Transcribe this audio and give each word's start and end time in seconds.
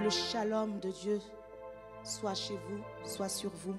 Que 0.00 0.04
le 0.04 0.10
shalom 0.10 0.80
de 0.80 0.88
Dieu 0.88 1.20
soit 2.04 2.32
chez 2.32 2.54
vous, 2.54 2.80
soit 3.04 3.28
sur 3.28 3.50
vous. 3.50 3.74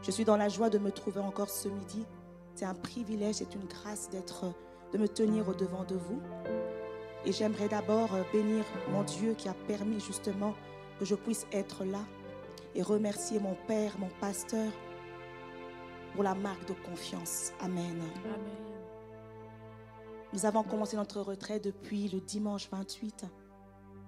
Je 0.00 0.12
suis 0.12 0.24
dans 0.24 0.36
la 0.36 0.48
joie 0.48 0.70
de 0.70 0.78
me 0.78 0.92
trouver 0.92 1.18
encore 1.18 1.50
ce 1.50 1.66
midi. 1.66 2.06
C'est 2.54 2.66
un 2.66 2.74
privilège, 2.74 3.36
c'est 3.36 3.52
une 3.56 3.64
grâce 3.64 4.08
d'être, 4.10 4.44
de 4.92 4.98
me 4.98 5.08
tenir 5.08 5.48
au 5.48 5.54
devant 5.54 5.82
de 5.82 5.96
vous. 5.96 6.20
Et 7.24 7.32
j'aimerais 7.32 7.66
d'abord 7.66 8.10
bénir 8.32 8.64
mon 8.92 9.02
Dieu 9.02 9.34
qui 9.34 9.48
a 9.48 9.54
permis 9.66 9.98
justement 9.98 10.54
que 11.00 11.04
je 11.04 11.16
puisse 11.16 11.48
être 11.50 11.84
là 11.84 12.04
et 12.76 12.82
remercier 12.82 13.40
mon 13.40 13.56
Père, 13.66 13.98
mon 13.98 14.10
pasteur, 14.20 14.70
pour 16.14 16.22
la 16.22 16.36
marque 16.36 16.68
de 16.68 16.74
confiance. 16.74 17.52
Amen. 17.58 18.00
Amen. 18.24 18.60
Nous 20.32 20.46
avons 20.46 20.62
commencé 20.62 20.96
notre 20.96 21.20
retrait 21.22 21.58
depuis 21.58 22.08
le 22.08 22.20
dimanche 22.20 22.68
28. 22.70 23.24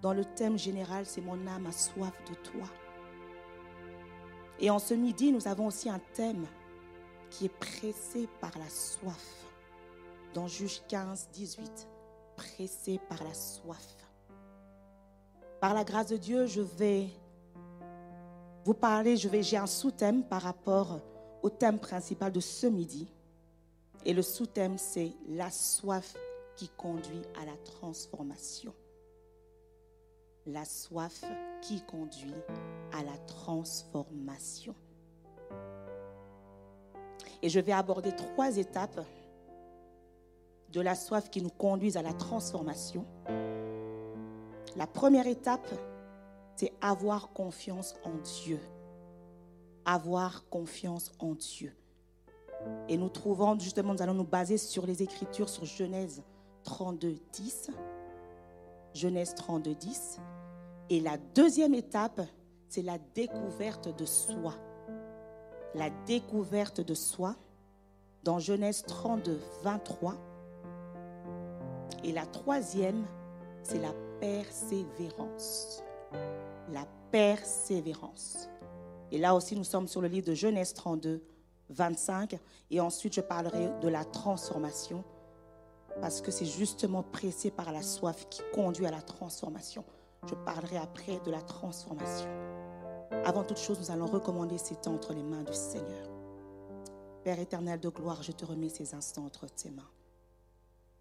Dans 0.03 0.13
le 0.13 0.25
thème 0.25 0.59
général, 0.59 1.07
c'est 1.07 1.21
mon 1.21 1.47
âme 1.47 1.67
a 1.67 1.73
soif 1.73 2.13
de 2.29 2.35
toi. 2.35 2.67
Et 4.59 4.69
en 4.69 4.81
ce 4.81 4.95
midi, 4.95 5.31
nous 5.31 5.47
avons 5.47 5.69
aussi 5.69 5.89
un 5.89 6.01
thème 6.13 6.45
qui 7.31 7.45
est 7.45 7.57
pressé 7.61 8.29
par 8.41 8.51
la 8.59 8.69
soif. 8.69 9.47
Dans 10.35 10.49
Juge 10.49 10.83
15, 10.89 11.29
18, 11.33 11.89
pressé 12.37 12.99
par 13.09 13.23
la 13.23 13.33
soif. 13.33 13.97
Par 15.61 15.73
la 15.73 15.85
grâce 15.85 16.09
de 16.09 16.17
Dieu, 16.17 16.47
je 16.47 16.63
vais 16.63 17.07
vous 18.65 18.75
parler, 18.75 19.17
je 19.17 19.29
vais, 19.29 19.45
j'ai 19.45 19.57
un 19.57 19.69
sous-thème 19.69 20.25
par 20.25 20.43
rapport 20.43 20.99
au 21.45 21.51
thème 21.51 21.79
principal 21.79 22.33
de 22.33 22.41
ce 22.41 22.67
midi. 22.67 23.07
Et 24.05 24.15
le 24.15 24.23
sous-thème, 24.23 24.79
c'est 24.79 25.13
la 25.29 25.51
soif 25.53 26.17
qui 26.57 26.69
conduit 26.71 27.23
à 27.41 27.45
la 27.45 27.57
transformation 27.65 28.75
la 30.47 30.65
soif 30.65 31.25
qui 31.61 31.83
conduit 31.83 32.35
à 32.93 33.03
la 33.03 33.17
transformation. 33.27 34.75
Et 37.43 37.49
je 37.49 37.61
vais 37.61 37.73
aborder 37.73 38.15
trois 38.15 38.57
étapes 38.57 39.05
de 40.71 40.81
la 40.81 40.95
soif 40.95 41.29
qui 41.31 41.43
nous 41.43 41.51
conduisent 41.51 41.97
à 41.97 42.03
la 42.03 42.13
transformation. 42.13 43.05
La 44.77 44.87
première 44.87 45.27
étape, 45.27 45.69
c'est 46.57 46.73
avoir 46.81 47.33
confiance 47.33 47.95
en 48.05 48.15
Dieu. 48.45 48.61
Avoir 49.85 50.49
confiance 50.49 51.13
en 51.19 51.33
Dieu. 51.35 51.75
Et 52.89 52.97
nous 52.97 53.09
trouvons, 53.09 53.59
justement, 53.59 53.93
nous 53.95 54.03
allons 54.03 54.15
nous 54.15 54.25
baser 54.25 54.57
sur 54.57 54.87
les 54.87 55.03
Écritures, 55.03 55.49
sur 55.49 55.65
Genèse 55.65 56.23
32, 56.63 57.17
10. 57.33 57.71
Genèse 58.95 59.35
32, 59.35 59.75
10. 59.75 60.21
Et 60.91 61.01
la 61.01 61.17
deuxième 61.35 61.75
étape, 61.75 62.21
c'est 62.69 62.83
la 62.83 62.99
découverte 63.15 63.97
de 63.97 64.05
soi. 64.05 64.55
La 65.75 65.91
découverte 66.07 66.81
de 66.81 66.95
soi 66.95 67.37
dans 68.25 68.39
Genèse 68.39 68.85
32, 68.87 69.41
23. 69.63 70.15
Et 72.05 72.13
la 72.13 72.27
troisième, 72.27 73.05
c'est 73.63 73.79
la 73.79 73.93
persévérance. 74.21 75.83
La 76.71 76.87
persévérance. 77.11 78.49
Et 79.11 79.19
là 79.19 79.35
aussi, 79.35 79.57
nous 79.57 79.65
sommes 79.65 79.89
sur 79.89 80.01
le 80.01 80.09
livre 80.09 80.27
de 80.27 80.35
Genèse 80.35 80.75
32, 80.75 81.23
25. 81.71 82.39
Et 82.71 82.81
ensuite, 82.81 83.15
je 83.15 83.21
parlerai 83.21 83.71
de 83.81 83.89
la 83.89 84.05
transformation. 84.05 85.05
Parce 86.01 86.21
que 86.21 86.31
c'est 86.31 86.47
justement 86.47 87.03
pressé 87.03 87.51
par 87.51 87.73
la 87.73 87.83
soif 87.83 88.27
qui 88.29 88.43
conduit 88.53 88.87
à 88.87 88.91
la 88.91 89.03
transformation. 89.03 89.85
Je 90.27 90.35
parlerai 90.35 90.79
après 90.79 91.21
de 91.25 91.31
la 91.31 91.43
transformation. 91.43 92.29
Avant 93.25 93.45
toute 93.45 93.59
chose, 93.59 93.79
nous 93.81 93.91
allons 93.91 94.07
recommander 94.07 94.59
ces 94.59 94.77
temps 94.77 94.95
entre 94.95 95.13
les 95.13 95.23
mains 95.23 95.43
du 95.43 95.53
Seigneur. 95.53 96.09
Père 97.25 97.39
éternel 97.39 97.79
de 97.79 97.89
gloire, 97.89 98.23
je 98.23 98.33
te 98.33 98.45
remets 98.45 98.69
ces 98.69 98.95
instants 98.95 99.25
entre 99.25 99.47
tes 99.47 99.71
mains. 99.71 99.91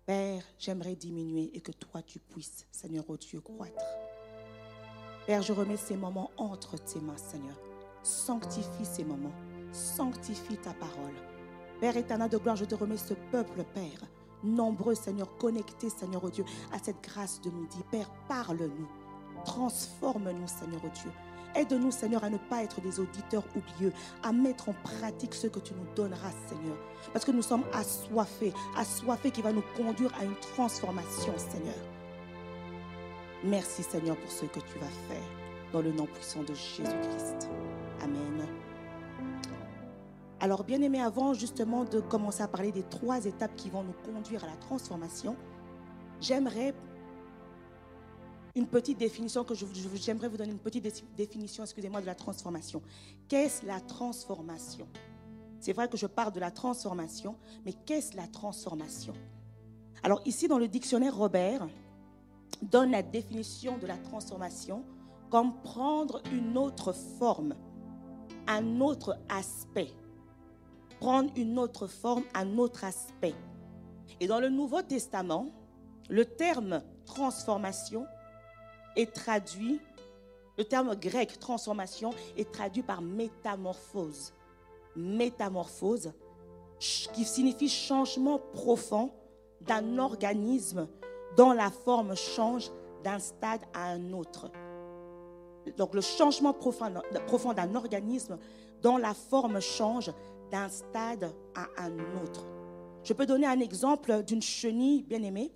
Père, 0.06 0.44
j'aimerais 0.60 0.96
diminuer 0.96 1.50
et 1.56 1.62
que 1.62 1.72
toi 1.72 2.02
tu 2.02 2.20
puisses, 2.20 2.68
Seigneur, 2.72 3.10
au 3.10 3.18
Dieu, 3.18 3.42
croître. 3.42 3.84
Père, 5.26 5.42
je 5.42 5.54
remets 5.54 5.78
ces 5.78 5.96
moments 5.96 6.32
entre 6.38 6.78
tes 6.78 7.00
mains, 7.00 7.18
Seigneur. 7.18 7.56
Sanctifie 8.04 8.86
ces 8.86 9.04
moments. 9.04 9.34
Sanctifie 9.72 10.58
ta 10.58 10.74
parole. 10.74 11.14
Père 11.80 11.96
éternel 11.98 12.30
de 12.30 12.38
gloire, 12.38 12.56
je 12.56 12.66
te 12.66 12.76
remets 12.76 12.98
ce 12.98 13.14
peuple, 13.32 13.64
Père. 13.74 14.02
Nombreux, 14.44 14.96
Seigneur, 14.96 15.38
connectés, 15.38 15.90
Seigneur, 15.90 16.24
au 16.24 16.30
Dieu, 16.30 16.46
à 16.72 16.80
cette 16.82 17.04
grâce 17.04 17.42
de 17.42 17.50
midi. 17.50 17.78
Père, 17.92 18.10
parle-nous. 18.28 18.88
Transforme-nous, 19.46 20.48
Seigneur 20.48 20.82
Dieu. 20.82 21.12
Aide-nous, 21.56 21.92
Seigneur, 21.92 22.24
à 22.24 22.30
ne 22.30 22.38
pas 22.38 22.64
être 22.64 22.80
des 22.82 23.00
auditeurs 23.00 23.44
oublieux, 23.56 23.92
à 24.24 24.32
mettre 24.32 24.70
en 24.70 24.74
pratique 24.74 25.34
ce 25.34 25.48
que 25.48 25.60
tu 25.60 25.74
nous 25.74 25.86
donneras, 25.96 26.32
Seigneur. 26.48 26.78
Parce 27.12 27.26
que 27.26 27.32
nous 27.32 27.42
sommes 27.42 27.66
assoiffés, 27.74 28.54
assoiffés 28.78 29.32
qui 29.32 29.42
va 29.42 29.52
nous 29.52 29.64
conduire 29.76 30.14
à 30.20 30.24
une 30.24 30.36
transformation, 30.36 31.34
Seigneur. 31.38 31.76
Merci, 33.44 33.84
Seigneur, 33.84 34.16
pour 34.18 34.32
ce 34.32 34.46
que 34.46 34.60
tu 34.60 34.80
vas 34.80 34.86
faire. 35.10 35.24
Dans 35.74 35.82
le 35.82 35.92
nom 35.92 36.06
puissant 36.06 36.44
de 36.44 36.54
Jésus-Christ. 36.54 37.50
Amen. 38.02 38.48
Alors, 40.44 40.64
bien 40.64 40.82
aimé, 40.82 41.00
avant 41.00 41.36
justement 41.36 41.86
de 41.86 42.00
commencer 42.00 42.42
à 42.42 42.48
parler 42.48 42.72
des 42.72 42.82
trois 42.82 43.26
étapes 43.26 43.56
qui 43.56 43.70
vont 43.70 43.84
nous 43.84 43.94
conduire 43.94 44.44
à 44.44 44.48
la 44.48 44.56
transformation, 44.56 45.36
j'aimerais 46.20 46.74
une 48.56 48.66
petite 48.66 48.98
définition 48.98 49.44
que 49.44 49.54
j'aimerais 49.54 50.28
vous 50.28 50.38
donner 50.38 50.52
une 50.52 50.58
petite 50.58 50.84
définition, 51.16 51.64
excusez-moi, 51.64 52.02
de 52.02 52.08
la 52.08 52.16
transformation. 52.16 52.82
Qu'est-ce 53.28 53.68
la 53.68 53.80
transformation? 53.82 54.88
C'est 55.60 55.74
vrai 55.74 55.88
que 55.88 55.96
je 55.96 56.08
parle 56.08 56.34
de 56.34 56.40
la 56.40 56.50
transformation, 56.50 57.36
mais 57.64 57.74
qu'est-ce 57.74 58.18
la 58.18 58.26
transformation? 58.26 59.14
Alors 60.02 60.24
ici, 60.26 60.48
dans 60.48 60.58
le 60.58 60.68
dictionnaire 60.68 61.16
Robert, 61.16 61.68
donne 62.64 62.90
la 62.90 63.04
définition 63.04 63.78
de 63.78 63.86
la 63.86 63.98
transformation 63.98 64.84
comme 65.30 65.62
prendre 65.62 66.20
une 66.34 66.58
autre 66.58 66.94
forme, 66.94 67.54
un 68.48 68.82
autre 68.82 69.20
aspect. 69.30 69.92
Prendre 71.02 71.32
une 71.36 71.58
autre 71.58 71.88
forme, 71.88 72.24
un 72.36 72.60
autre 72.60 72.84
aspect. 72.84 73.34
Et 74.20 74.28
dans 74.28 74.40
le 74.40 74.50
Nouveau 74.50 74.84
Testament, 74.84 75.48
le 76.12 76.26
terme 76.26 76.84
transformation 77.06 78.06
est 78.96 79.12
traduit, 79.12 79.82
le 80.60 80.64
terme 80.64 80.96
grec 80.96 81.40
transformation 81.40 82.12
est 82.38 82.52
traduit 82.52 82.84
par 82.84 83.02
métamorphose. 83.02 84.32
Métamorphose, 84.96 86.14
qui 86.78 87.26
signifie 87.26 87.70
changement 87.70 88.38
profond 88.38 89.10
d'un 89.62 89.98
organisme 89.98 90.88
dont 91.36 91.52
la 91.52 91.72
forme 91.72 92.16
change 92.16 92.70
d'un 93.04 93.18
stade 93.18 93.62
à 93.74 93.86
un 93.86 94.14
autre. 94.14 94.52
Donc 95.78 95.96
le 95.96 96.02
changement 96.02 96.54
profond, 96.54 97.54
d'un 97.56 97.76
organisme 97.76 98.38
dont 98.84 98.98
la 98.98 99.16
forme 99.16 99.60
change 99.62 100.12
d'un 100.52 100.70
stade 100.70 101.34
à 101.56 101.68
un 101.84 101.98
autre. 102.22 102.46
Je 103.04 103.14
peux 103.14 103.26
donner 103.26 103.48
un 103.48 103.60
exemple 103.60 104.24
d'une 104.24 104.42
chenille 104.42 105.04
bien 105.04 105.24
aimée. 105.24 105.52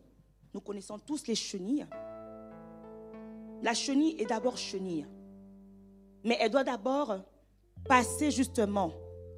Nous 0.53 0.61
connaissons 0.61 0.97
tous 0.97 1.27
les 1.27 1.35
chenilles. 1.35 1.85
La 3.61 3.73
chenille 3.73 4.15
est 4.19 4.25
d'abord 4.25 4.57
chenille. 4.57 5.05
Mais 6.23 6.37
elle 6.39 6.49
doit 6.49 6.63
d'abord 6.63 7.17
passer 7.87 8.31
justement 8.31 8.91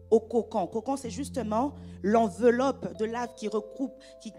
au 0.10 0.20
cocon. 0.20 0.68
Cocon, 0.68 0.96
c'est 0.96 1.10
justement 1.10 1.74
l'enveloppe 2.02 2.98
de 2.98 3.06
lave 3.06 3.34
qui, 3.36 3.50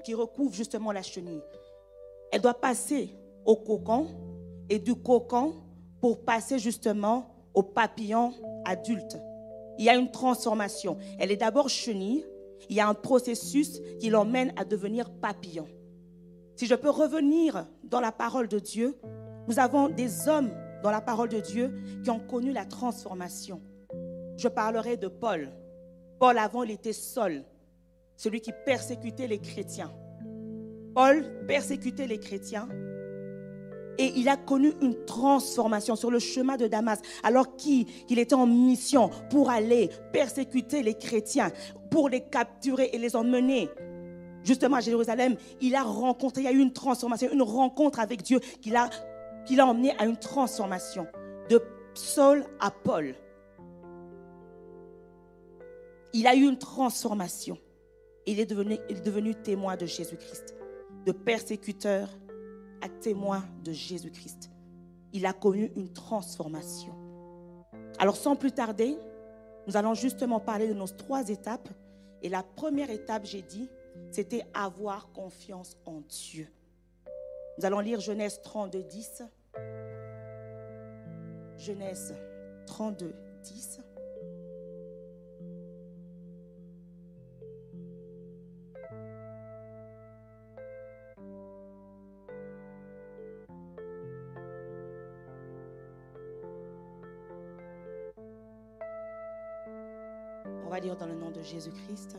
qui, 0.04 0.14
recouvre 0.14 0.54
justement 0.54 0.92
la 0.92 1.02
chenille. 1.02 1.42
Elle 2.32 2.40
doit 2.40 2.54
passer 2.54 3.10
au 3.44 3.56
cocon 3.56 4.06
et 4.70 4.78
du 4.78 4.94
cocon 4.94 5.54
pour 6.00 6.24
passer 6.24 6.58
justement 6.58 7.34
au 7.52 7.62
papillon 7.62 8.32
adulte. 8.64 9.18
Il 9.78 9.84
y 9.84 9.88
a 9.88 9.96
une 9.96 10.10
transformation. 10.10 10.98
Elle 11.18 11.30
est 11.30 11.36
d'abord 11.36 11.68
chenille 11.68 12.26
il 12.68 12.76
y 12.76 12.80
a 12.80 12.88
un 12.88 12.94
processus 12.94 13.80
qui 13.98 14.10
l'emmène 14.10 14.52
à 14.56 14.64
devenir 14.64 15.10
papillon. 15.10 15.66
Si 16.56 16.66
je 16.66 16.74
peux 16.74 16.90
revenir 16.90 17.66
dans 17.84 18.00
la 18.00 18.12
parole 18.12 18.48
de 18.48 18.58
Dieu, 18.58 18.98
nous 19.46 19.58
avons 19.58 19.88
des 19.88 20.28
hommes 20.28 20.50
dans 20.82 20.90
la 20.90 21.00
parole 21.00 21.28
de 21.28 21.40
Dieu 21.40 21.72
qui 22.02 22.10
ont 22.10 22.20
connu 22.20 22.52
la 22.52 22.64
transformation. 22.64 23.62
Je 24.36 24.48
parlerai 24.48 24.96
de 24.96 25.08
Paul. 25.08 25.50
Paul 26.18 26.36
avant, 26.36 26.64
il 26.64 26.72
était 26.72 26.92
seul, 26.92 27.44
celui 28.16 28.40
qui 28.40 28.52
persécutait 28.66 29.28
les 29.28 29.38
chrétiens. 29.38 29.92
Paul 30.94 31.46
persécutait 31.46 32.06
les 32.06 32.18
chrétiens 32.18 32.68
et 33.98 34.12
il 34.16 34.28
a 34.28 34.36
connu 34.36 34.72
une 34.80 35.04
transformation 35.04 35.96
sur 35.96 36.10
le 36.10 36.18
chemin 36.18 36.56
de 36.56 36.66
Damas, 36.66 37.00
alors 37.22 37.56
qu'il 37.56 37.86
était 38.08 38.34
en 38.34 38.46
mission 38.46 39.10
pour 39.30 39.50
aller 39.50 39.90
persécuter 40.12 40.82
les 40.82 40.94
chrétiens, 40.94 41.50
pour 41.90 42.08
les 42.08 42.20
capturer 42.20 42.90
et 42.92 42.98
les 42.98 43.16
emmener 43.16 43.68
justement 44.44 44.76
à 44.76 44.80
Jérusalem. 44.80 45.36
Il 45.60 45.74
a 45.74 45.82
rencontré, 45.82 46.42
il 46.42 46.44
y 46.44 46.48
a 46.48 46.52
eu 46.52 46.60
une 46.60 46.72
transformation, 46.72 47.28
une 47.32 47.42
rencontre 47.42 48.00
avec 48.00 48.22
Dieu 48.22 48.40
qui 48.60 48.70
l'a 48.70 48.88
qui 49.44 49.60
emmené 49.60 49.94
à 49.98 50.04
une 50.04 50.18
transformation 50.18 51.06
de 51.48 51.62
Saul 51.94 52.44
à 52.60 52.70
Paul. 52.70 53.14
Il 56.12 56.26
a 56.26 56.34
eu 56.34 56.42
une 56.42 56.58
transformation. 56.58 57.58
Il 58.26 58.40
est 58.40 58.46
devenu, 58.46 58.76
il 58.90 58.98
est 58.98 59.04
devenu 59.04 59.34
témoin 59.34 59.76
de 59.76 59.86
Jésus-Christ, 59.86 60.54
de 61.06 61.12
persécuteur 61.12 62.08
à 62.82 62.88
témoin 62.88 63.44
de 63.64 63.72
Jésus-Christ. 63.72 64.50
Il 65.12 65.26
a 65.26 65.32
connu 65.32 65.72
une 65.76 65.92
transformation. 65.92 66.94
Alors 67.98 68.16
sans 68.16 68.36
plus 68.36 68.52
tarder, 68.52 68.96
nous 69.66 69.76
allons 69.76 69.94
justement 69.94 70.40
parler 70.40 70.68
de 70.68 70.74
nos 70.74 70.86
trois 70.86 71.28
étapes. 71.28 71.68
Et 72.22 72.28
la 72.28 72.42
première 72.42 72.90
étape, 72.90 73.24
j'ai 73.24 73.42
dit, 73.42 73.68
c'était 74.10 74.44
avoir 74.54 75.12
confiance 75.12 75.76
en 75.84 76.00
Dieu. 76.00 76.48
Nous 77.58 77.66
allons 77.66 77.80
lire 77.80 78.00
Genèse 78.00 78.40
32, 78.42 78.82
10. 78.82 79.22
Genèse 81.56 82.14
32, 82.66 83.14
10. 83.42 83.80
Dans 100.98 101.06
le 101.06 101.14
nom 101.14 101.30
de 101.30 101.42
Jésus-Christ. 101.42 102.16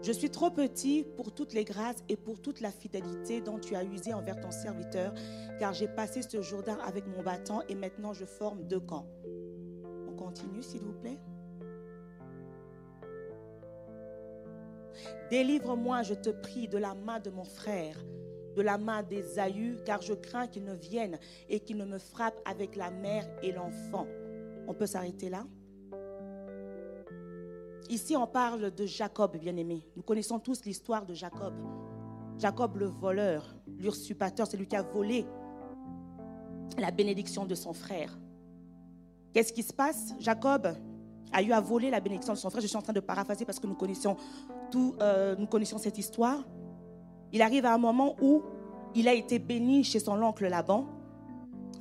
Je 0.00 0.12
suis 0.12 0.30
trop 0.30 0.50
petit 0.50 1.04
pour 1.16 1.34
toutes 1.34 1.52
les 1.52 1.64
grâces 1.64 2.04
et 2.08 2.16
pour 2.16 2.40
toute 2.40 2.60
la 2.60 2.70
fidélité 2.70 3.40
dont 3.40 3.58
tu 3.58 3.74
as 3.74 3.82
usé 3.82 4.14
envers 4.14 4.40
ton 4.40 4.50
serviteur, 4.50 5.12
car 5.58 5.74
j'ai 5.74 5.88
passé 5.88 6.22
ce 6.22 6.40
Jourdain 6.40 6.78
avec 6.86 7.06
mon 7.06 7.22
bâton 7.22 7.62
et 7.68 7.74
maintenant 7.74 8.12
je 8.12 8.24
forme 8.24 8.62
deux 8.64 8.80
camps. 8.80 9.06
On 10.08 10.12
continue, 10.14 10.62
s'il 10.62 10.82
vous 10.82 10.92
plaît. 10.92 11.18
Délivre-moi, 15.30 16.02
je 16.02 16.14
te 16.14 16.30
prie, 16.30 16.68
de 16.68 16.78
la 16.78 16.94
main 16.94 17.20
de 17.20 17.30
mon 17.30 17.44
frère, 17.44 17.96
de 18.56 18.62
la 18.62 18.78
main 18.78 19.02
des 19.02 19.38
aïeux, 19.38 19.78
car 19.84 20.00
je 20.00 20.14
crains 20.14 20.46
qu'il 20.46 20.64
ne 20.64 20.74
vienne 20.74 21.18
et 21.48 21.60
qu'il 21.60 21.76
ne 21.76 21.84
me 21.84 21.98
frappe 21.98 22.40
avec 22.44 22.76
la 22.76 22.90
mère 22.90 23.28
et 23.42 23.52
l'enfant. 23.52 24.06
On 24.66 24.74
peut 24.74 24.86
s'arrêter 24.86 25.28
là? 25.28 25.44
Ici, 27.88 28.16
on 28.16 28.26
parle 28.26 28.70
de 28.70 28.84
Jacob, 28.84 29.36
bien-aimé. 29.38 29.82
Nous 29.96 30.02
connaissons 30.02 30.38
tous 30.38 30.64
l'histoire 30.64 31.06
de 31.06 31.14
Jacob. 31.14 31.54
Jacob 32.38 32.76
le 32.76 32.86
voleur, 32.86 33.56
l'usurpateur, 33.66 34.46
c'est 34.46 34.56
lui 34.56 34.66
qui 34.66 34.76
a 34.76 34.82
volé 34.82 35.26
la 36.76 36.90
bénédiction 36.90 37.46
de 37.46 37.54
son 37.54 37.72
frère. 37.72 38.18
Qu'est-ce 39.32 39.52
qui 39.52 39.62
se 39.62 39.72
passe? 39.72 40.14
Jacob 40.18 40.68
a 41.32 41.42
eu 41.42 41.52
à 41.52 41.60
voler 41.60 41.90
la 41.90 42.00
bénédiction 42.00 42.34
de 42.34 42.38
son 42.38 42.50
frère. 42.50 42.60
Je 42.60 42.66
suis 42.66 42.76
en 42.76 42.82
train 42.82 42.92
de 42.92 43.00
paraphraser 43.00 43.44
parce 43.44 43.58
que 43.58 43.66
nous 43.66 43.74
connaissons, 43.74 44.16
tout, 44.70 44.94
euh, 45.00 45.34
nous 45.36 45.46
connaissons 45.46 45.78
cette 45.78 45.98
histoire. 45.98 46.44
Il 47.32 47.40
arrive 47.40 47.64
à 47.64 47.74
un 47.74 47.78
moment 47.78 48.16
où 48.20 48.42
il 48.94 49.08
a 49.08 49.14
été 49.14 49.38
béni 49.38 49.82
chez 49.82 49.98
son 49.98 50.22
oncle 50.22 50.46
Laban, 50.46 50.86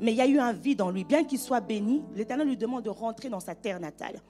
mais 0.01 0.11
il 0.11 0.17
y 0.17 0.21
a 0.21 0.27
eu 0.27 0.39
un 0.39 0.53
vide 0.53 0.81
en 0.81 0.89
lui. 0.89 1.03
Bien 1.03 1.23
qu'il 1.23 1.39
soit 1.39 1.61
béni, 1.61 2.03
l'Éternel 2.15 2.47
lui 2.47 2.57
demande 2.57 2.83
de 2.83 2.89
rentrer 2.89 3.29
dans 3.29 3.39
sa 3.39 3.55
terre 3.55 3.79
natale. 3.79 4.21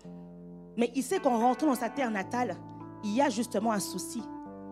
Mais 0.77 0.91
il 0.95 1.03
sait 1.03 1.19
qu'en 1.19 1.39
rentrant 1.39 1.67
dans 1.67 1.75
sa 1.75 1.89
terre 1.89 2.11
natale, 2.11 2.55
il 3.03 3.15
y 3.15 3.21
a 3.21 3.29
justement 3.29 3.71
un 3.71 3.79
souci. 3.79 4.21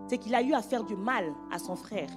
C'est 0.07 0.19
qu'il 0.19 0.35
a 0.35 0.41
eu 0.41 0.53
à 0.53 0.61
faire 0.61 0.83
du 0.83 0.95
mal 0.95 1.33
à 1.51 1.57
son 1.57 1.75
frère. 1.75 2.09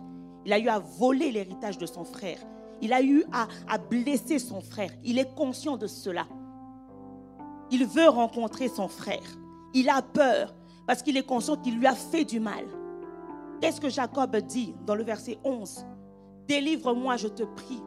Il 0.45 0.53
a 0.53 0.59
eu 0.59 0.69
à 0.69 0.79
voler 0.79 1.33
l'héritage 1.33 1.79
de 1.79 1.87
son 1.87 2.05
frère. 2.05 2.39
Il 2.81 2.93
a 2.93 3.03
eu 3.03 3.25
à, 3.33 3.79
blesser 3.79 4.39
son 4.39 4.61
frère. 4.61 4.91
Il 5.05 5.19
est 5.19 5.35
conscient 5.35 5.77
de 5.77 5.87
cela. 5.87 6.27
Il 7.71 7.87
veut 7.87 8.09
rencontrer 8.09 8.69
son 8.69 8.89
frère. 8.89 9.39
Il 9.75 9.89
a 9.89 10.03
peur 10.03 10.55
parce 10.87 11.03
qu'il 11.03 11.17
est 11.17 11.27
conscient 11.27 11.57
qu'il 11.57 11.79
lui 11.79 11.87
a 11.87 11.95
fait 11.95 12.25
du 12.25 12.41
mal. 12.41 12.65
Qu'est-ce 13.61 13.81
que 13.81 13.89
Jacob 13.89 14.37
dit 14.37 14.75
dans 14.87 14.95
le 14.95 15.03
verset 15.03 15.39
11 15.45 15.85
Délivre-moi, 16.47 17.17
je 17.17 17.29
te 17.29 17.43
prie, 17.43 17.83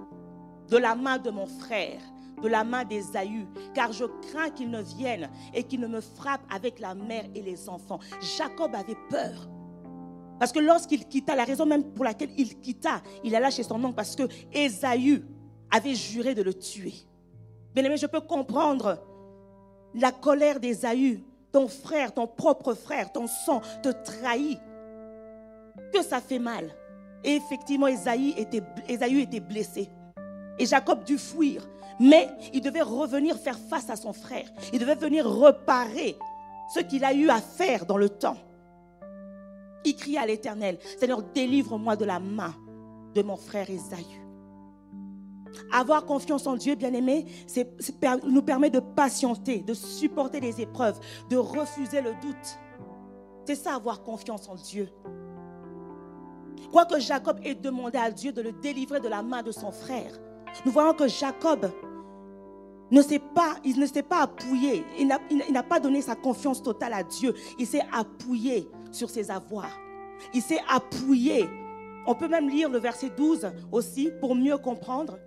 de 0.68 0.78
la 0.78 0.96
main 0.96 1.18
de 1.18 1.32
mon 1.32 1.48
frère 1.48 2.00
de 2.42 2.48
la 2.48 2.64
main 2.64 2.84
aïeux, 3.14 3.48
car 3.74 3.92
je 3.92 4.06
crains 4.06 4.50
qu'il 4.50 4.70
ne 4.70 4.82
vienne 4.82 5.30
et 5.54 5.64
qu'il 5.64 5.80
ne 5.80 5.88
me 5.88 6.02
frappe 6.02 6.42
avec 6.54 6.80
la 6.80 6.96
mère 6.96 7.26
et 7.36 7.42
les 7.42 7.70
enfants. 7.70 8.00
Jacob 8.38 8.76
avait 8.76 8.98
peur. 9.10 9.48
Parce 10.40 10.52
que 10.52 10.60
lorsqu'il 10.60 11.08
quitta, 11.08 11.36
la 11.36 11.44
raison 11.44 11.68
même 11.68 11.84
pour 11.94 12.04
laquelle 12.04 12.32
il 12.36 12.60
quitta, 12.60 13.02
il 13.24 13.36
alla 13.36 13.52
chez 13.52 13.64
son 13.64 13.84
oncle 13.84 13.96
parce 13.96 14.16
que 14.16 14.24
Ésaü 14.52 15.24
avait 15.70 15.94
juré 15.94 16.34
de 16.34 16.42
le 16.42 16.54
tuer. 16.54 16.94
Bien 17.76 17.84
aimé, 17.86 17.96
je 17.96 18.08
peux 18.08 18.22
comprendre 18.22 18.98
la 19.94 20.12
colère 20.12 20.60
d'Ésaü. 20.60 21.24
Ton 21.52 21.68
frère, 21.68 22.14
ton 22.14 22.28
propre 22.28 22.74
frère, 22.74 23.12
ton 23.12 23.28
sang 23.28 23.62
te 23.84 23.90
trahit. 23.90 24.58
Que 25.94 26.02
ça 26.02 26.20
fait 26.20 26.40
mal. 26.40 26.74
Et 27.24 27.36
effectivement, 27.36 27.88
Ésaü 27.88 28.34
était, 28.38 28.64
était 28.88 29.40
blessé. 29.40 29.90
Et 30.62 30.68
Jacob 30.68 31.04
dut 31.04 31.18
fuir. 31.18 31.68
Mais 32.00 32.30
il 32.54 32.62
devait 32.62 32.84
revenir 32.84 33.36
faire 33.36 33.58
face 33.58 33.90
à 33.90 33.96
son 33.96 34.14
frère. 34.14 34.48
Il 34.72 34.80
devait 34.80 34.94
venir 34.96 35.28
reparer 35.28 36.16
ce 36.76 36.82
qu'il 36.82 37.04
a 37.04 37.14
eu 37.14 37.30
à 37.30 37.42
faire 37.42 37.88
dans 37.88 37.98
le 37.98 38.10
temps. 38.10 38.38
Il 39.84 39.96
cria 39.96 40.22
à 40.22 40.28
l'Éternel, 40.28 40.78
Seigneur, 41.00 41.24
délivre-moi 41.34 41.96
de 41.96 42.06
la 42.06 42.20
main 42.20 42.54
de 43.16 43.24
mon 43.24 43.38
frère 43.38 43.72
Esaü. 43.72 44.06
Avoir 45.72 46.06
confiance 46.06 46.46
en 46.46 46.56
Dieu, 46.56 46.76
bien-aimé, 46.76 47.26
nous 48.24 48.44
permet 48.44 48.70
de 48.70 48.80
patienter, 48.80 49.64
de 49.64 49.74
supporter 49.74 50.40
les 50.40 50.62
épreuves, 50.62 51.00
de 51.32 51.38
refuser 51.38 52.02
le 52.02 52.12
doute. 52.22 52.60
C'est 53.46 53.56
ça, 53.56 53.74
avoir 53.74 54.04
confiance 54.04 54.48
en 54.48 54.56
Dieu. 54.56 54.90
Quoique 56.72 57.00
Jacob 57.00 57.40
ait 57.44 57.56
demandé 57.56 57.98
à 57.98 58.12
Dieu 58.12 58.32
de 58.32 58.44
le 58.44 58.52
délivrer 58.52 59.00
de 59.00 59.08
la 59.08 59.24
main 59.24 59.42
de 59.42 59.52
son 59.52 59.72
frère, 59.72 60.14
nous 60.66 60.72
voyons 60.72 60.94
que 60.94 61.08
Jacob 61.08 61.72
ne 62.92 63.02
s'est 63.02 63.20
pas, 63.20 63.56
il 63.64 63.80
ne 63.80 63.86
s'est 63.86 64.04
pas 64.04 64.24
appuyé, 64.24 64.84
il 65.00 65.08
n'a 65.08 65.64
pas 65.64 65.80
donné 65.80 66.02
sa 66.02 66.16
confiance 66.16 66.62
totale 66.62 66.94
à 66.94 67.04
Dieu, 67.04 67.34
il 67.58 67.66
s'est 67.66 67.86
appuyé 67.94 68.70
sur 68.92 69.10
ses 69.10 69.32
avoirs. 69.32 69.80
Il 70.34 70.42
s'est 70.42 70.62
appuyé. 70.70 71.50
On 72.06 72.16
peut 72.16 72.28
même 72.28 72.50
lire 72.50 72.70
le 72.70 72.80
verset 72.80 73.10
12 73.10 73.52
aussi 73.72 74.12
pour 74.20 74.36
mieux 74.36 74.58
comprendre. 74.58 75.18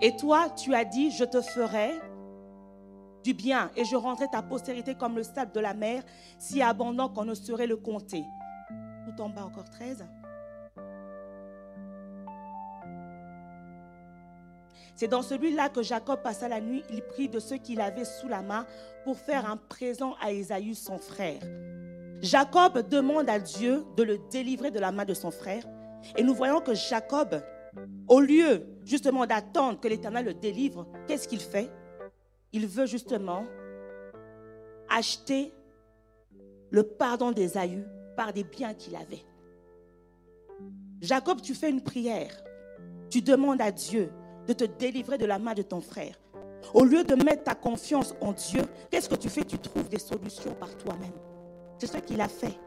Et 0.00 0.16
toi, 0.16 0.48
tu 0.50 0.74
as 0.74 0.84
dit, 0.84 1.10
je 1.10 1.24
te 1.24 1.40
ferai 1.40 1.92
du 3.24 3.34
bien 3.34 3.70
et 3.76 3.84
je 3.84 3.96
rendrai 3.96 4.26
ta 4.30 4.42
postérité 4.42 4.94
comme 4.94 5.16
le 5.16 5.22
sable 5.22 5.52
de 5.52 5.60
la 5.60 5.74
mer, 5.74 6.02
si 6.38 6.62
abondant 6.62 7.08
qu'on 7.08 7.24
ne 7.24 7.34
saurait 7.34 7.66
le 7.66 7.76
compter. 7.76 8.22
Tout 9.06 9.22
en 9.22 9.30
encore 9.30 9.68
13. 9.70 10.04
C'est 14.98 15.06
dans 15.06 15.22
celui-là 15.22 15.68
que 15.68 15.80
Jacob 15.80 16.22
passa 16.22 16.48
la 16.48 16.60
nuit. 16.60 16.82
Il 16.90 17.02
prit 17.02 17.28
de 17.28 17.38
ce 17.38 17.54
qu'il 17.54 17.80
avait 17.80 18.04
sous 18.04 18.26
la 18.26 18.42
main 18.42 18.66
pour 19.04 19.16
faire 19.16 19.48
un 19.48 19.56
présent 19.56 20.16
à 20.20 20.32
Ésaü, 20.32 20.74
son 20.74 20.98
frère. 20.98 21.38
Jacob 22.20 22.88
demande 22.88 23.30
à 23.30 23.38
Dieu 23.38 23.84
de 23.96 24.02
le 24.02 24.18
délivrer 24.32 24.72
de 24.72 24.80
la 24.80 24.90
main 24.90 25.04
de 25.04 25.14
son 25.14 25.30
frère. 25.30 25.62
Et 26.16 26.24
nous 26.24 26.34
voyons 26.34 26.60
que 26.60 26.74
Jacob, 26.74 27.40
au 28.08 28.18
lieu 28.18 28.66
justement 28.84 29.24
d'attendre 29.24 29.78
que 29.78 29.86
l'Éternel 29.86 30.24
le 30.24 30.34
délivre, 30.34 30.84
qu'est-ce 31.06 31.28
qu'il 31.28 31.42
fait? 31.42 31.70
Il 32.52 32.66
veut 32.66 32.86
justement 32.86 33.44
acheter 34.90 35.54
le 36.70 36.82
pardon 36.82 37.30
d'Ésaü 37.30 37.86
par 38.16 38.32
des 38.32 38.42
biens 38.42 38.74
qu'il 38.74 38.96
avait. 38.96 39.24
Jacob, 41.00 41.40
tu 41.40 41.54
fais 41.54 41.70
une 41.70 41.82
prière. 41.82 42.32
Tu 43.10 43.22
demandes 43.22 43.60
à 43.60 43.70
Dieu 43.70 44.10
de 44.48 44.54
te 44.54 44.64
délivrer 44.64 45.18
de 45.18 45.26
la 45.26 45.38
main 45.38 45.54
de 45.54 45.62
ton 45.62 45.80
frère. 45.80 46.18
Au 46.74 46.84
lieu 46.84 47.04
de 47.04 47.14
mettre 47.14 47.44
ta 47.44 47.54
confiance 47.54 48.14
en 48.20 48.32
Dieu, 48.32 48.62
qu'est-ce 48.90 49.08
que 49.08 49.14
tu 49.14 49.28
fais? 49.28 49.44
Tu 49.44 49.58
trouves 49.58 49.88
des 49.88 49.98
solutions 49.98 50.54
par 50.54 50.74
toi-même. 50.76 51.12
C'est 51.78 51.86
ce 51.86 51.98
qu'il 51.98 52.20
a 52.20 52.28
fait. 52.28 52.58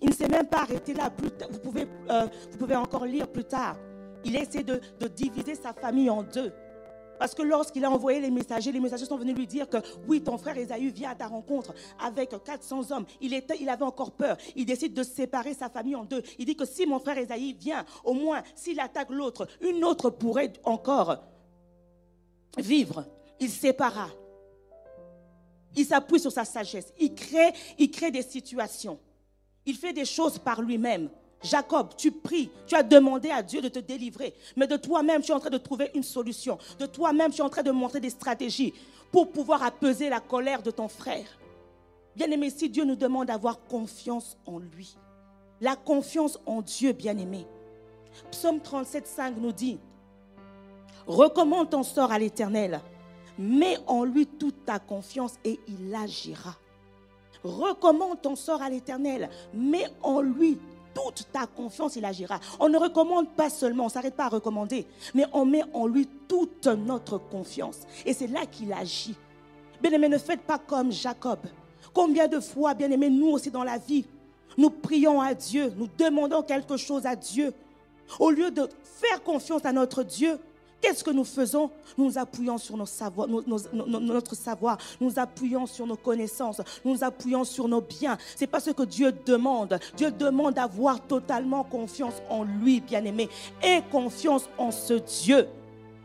Il 0.00 0.10
ne 0.10 0.14
s'est 0.14 0.28
même 0.28 0.46
pas 0.46 0.60
arrêté 0.62 0.94
là. 0.94 1.10
vous, 1.50 1.58
pouvez, 1.58 1.86
euh, 2.10 2.26
vous 2.50 2.58
pouvez 2.58 2.76
encore 2.76 3.04
lire 3.06 3.26
plus 3.28 3.44
tard. 3.44 3.76
Il 4.24 4.36
a 4.36 4.40
essayé 4.40 4.62
de, 4.62 4.80
diviser 5.08 5.54
sa 5.54 5.72
famille 5.72 6.08
en 6.08 6.22
deux. 6.22 6.52
Parce 7.18 7.34
que 7.34 7.42
lorsqu'il 7.42 7.84
a 7.84 7.90
envoyé 7.90 8.20
les 8.20 8.30
messagers, 8.30 8.72
les 8.72 8.80
messagers 8.80 9.04
sont 9.04 9.16
venus 9.16 9.36
lui 9.36 9.46
dire 9.46 9.68
que 9.68 9.76
oui, 10.08 10.22
ton 10.22 10.38
frère 10.38 10.56
Esaü 10.56 10.90
vient 10.90 11.10
à 11.10 11.14
ta 11.14 11.26
rencontre 11.26 11.74
avec 12.00 12.34
400 12.44 12.90
hommes. 12.90 13.04
Il, 13.20 13.32
était, 13.32 13.56
il 13.60 13.68
avait 13.68 13.84
encore 13.84 14.12
peur. 14.12 14.36
Il 14.56 14.66
décide 14.66 14.94
de 14.94 15.02
séparer 15.02 15.54
sa 15.54 15.68
famille 15.68 15.94
en 15.94 16.04
deux. 16.04 16.22
Il 16.38 16.46
dit 16.46 16.56
que 16.56 16.64
si 16.64 16.86
mon 16.86 16.98
frère 16.98 17.18
Esaü 17.18 17.54
vient, 17.54 17.84
au 18.04 18.14
moins, 18.14 18.42
s'il 18.54 18.80
attaque 18.80 19.10
l'autre, 19.10 19.46
une 19.60 19.84
autre 19.84 20.10
pourrait 20.10 20.52
encore 20.64 21.18
vivre. 22.58 23.04
Il 23.40 23.50
sépara. 23.50 24.08
Il 25.76 25.86
s'appuie 25.86 26.20
sur 26.20 26.32
sa 26.32 26.44
sagesse. 26.44 26.92
Il 26.98 27.14
crée, 27.14 27.52
il 27.78 27.90
crée 27.90 28.10
des 28.10 28.22
situations. 28.22 28.98
Il 29.64 29.76
fait 29.76 29.92
des 29.92 30.04
choses 30.04 30.38
par 30.38 30.60
lui-même. 30.60 31.08
Jacob, 31.42 31.88
tu 31.96 32.12
pries, 32.12 32.50
tu 32.66 32.74
as 32.74 32.82
demandé 32.82 33.30
à 33.30 33.42
Dieu 33.42 33.60
de 33.60 33.68
te 33.68 33.80
délivrer, 33.80 34.34
mais 34.56 34.66
de 34.66 34.76
toi-même, 34.76 35.22
tu 35.22 35.32
es 35.32 35.34
en 35.34 35.40
train 35.40 35.50
de 35.50 35.58
trouver 35.58 35.90
une 35.94 36.02
solution. 36.02 36.58
De 36.78 36.86
toi-même, 36.86 37.32
tu 37.32 37.38
es 37.38 37.44
en 37.44 37.50
train 37.50 37.62
de 37.62 37.70
montrer 37.70 38.00
des 38.00 38.10
stratégies 38.10 38.72
pour 39.10 39.30
pouvoir 39.30 39.62
apaiser 39.62 40.08
la 40.08 40.20
colère 40.20 40.62
de 40.62 40.70
ton 40.70 40.88
frère. 40.88 41.26
Bien-aimé, 42.14 42.50
si 42.50 42.68
Dieu 42.68 42.84
nous 42.84 42.94
demande 42.94 43.26
d'avoir 43.26 43.64
confiance 43.64 44.36
en 44.46 44.58
lui, 44.58 44.96
la 45.60 45.76
confiance 45.76 46.38
en 46.46 46.62
Dieu, 46.62 46.92
bien-aimé. 46.92 47.46
Psaume 48.30 48.60
37, 48.60 49.06
5 49.06 49.36
nous 49.38 49.52
dit, 49.52 49.78
recommande 51.06 51.70
ton 51.70 51.82
sort 51.82 52.12
à 52.12 52.18
l'Éternel, 52.18 52.80
mets 53.38 53.78
en 53.86 54.04
lui 54.04 54.26
toute 54.26 54.64
ta 54.64 54.78
confiance 54.78 55.34
et 55.44 55.58
il 55.66 55.94
agira. 55.94 56.56
Recommande 57.42 58.20
ton 58.20 58.36
sort 58.36 58.62
à 58.62 58.70
l'Éternel, 58.70 59.28
mets 59.54 59.88
en 60.02 60.20
lui 60.20 60.58
toute 60.94 61.26
ta 61.32 61.46
confiance, 61.46 61.96
il 61.96 62.04
agira. 62.04 62.38
On 62.60 62.68
ne 62.68 62.78
recommande 62.78 63.28
pas 63.34 63.50
seulement, 63.50 63.84
on 63.84 63.86
ne 63.86 63.92
s'arrête 63.92 64.14
pas 64.14 64.26
à 64.26 64.28
recommander, 64.28 64.86
mais 65.14 65.24
on 65.32 65.44
met 65.44 65.62
en 65.72 65.86
lui 65.86 66.08
toute 66.28 66.66
notre 66.66 67.18
confiance. 67.18 67.80
Et 68.04 68.12
c'est 68.12 68.26
là 68.26 68.46
qu'il 68.46 68.72
agit. 68.72 69.16
Bien-aimé, 69.80 70.08
ne 70.08 70.18
faites 70.18 70.42
pas 70.42 70.58
comme 70.58 70.92
Jacob. 70.92 71.40
Combien 71.92 72.28
de 72.28 72.40
fois, 72.40 72.74
bien-aimé, 72.74 73.10
nous 73.10 73.28
aussi 73.28 73.50
dans 73.50 73.64
la 73.64 73.78
vie, 73.78 74.06
nous 74.56 74.70
prions 74.70 75.20
à 75.20 75.34
Dieu, 75.34 75.72
nous 75.76 75.88
demandons 75.98 76.42
quelque 76.42 76.76
chose 76.76 77.06
à 77.06 77.16
Dieu. 77.16 77.52
Au 78.18 78.30
lieu 78.30 78.50
de 78.50 78.68
faire 78.82 79.22
confiance 79.22 79.64
à 79.64 79.72
notre 79.72 80.02
Dieu, 80.02 80.38
Qu'est-ce 80.82 81.04
que 81.04 81.12
nous 81.12 81.24
faisons? 81.24 81.70
Nous 81.96 82.18
appuyons 82.18 82.58
sur 82.58 82.76
notre 82.76 84.34
savoir, 84.34 84.78
nous 85.00 85.18
appuyons 85.18 85.64
sur 85.66 85.86
nos 85.86 85.96
connaissances, 85.96 86.60
nous 86.84 87.04
appuyons 87.04 87.44
sur 87.44 87.68
nos 87.68 87.80
biens. 87.80 88.18
C'est 88.34 88.48
pas 88.48 88.58
ce 88.58 88.70
que 88.70 88.82
Dieu 88.82 89.12
demande. 89.24 89.78
Dieu 89.96 90.10
demande 90.10 90.54
d'avoir 90.54 91.00
totalement 91.00 91.62
confiance 91.62 92.14
en 92.28 92.42
lui, 92.42 92.80
bien-aimé, 92.80 93.28
et 93.62 93.80
confiance 93.92 94.48
en 94.58 94.72
ce 94.72 94.94
Dieu. 94.94 95.46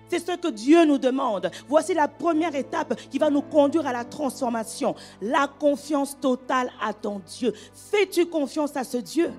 C'est 0.10 0.20
ce 0.20 0.38
que 0.38 0.50
Dieu 0.50 0.86
nous 0.86 1.00
demande. 1.00 1.50
Voici 1.68 1.96
la 1.96 2.08
première 2.08 2.56
étape 2.56 2.96
qui 3.10 3.18
va 3.18 3.32
nous 3.32 3.42
conduire 3.42 3.88
à 3.88 3.92
la 3.92 4.06
transformation. 4.06 4.96
La 5.22 5.48
confiance 5.48 6.18
totale 6.20 6.70
à 6.82 6.94
ton 6.94 7.20
Dieu. 7.26 7.52
Fais-tu 7.74 8.28
confiance 8.28 8.78
à 8.78 8.84
ce 8.84 8.98
Dieu? 8.98 9.32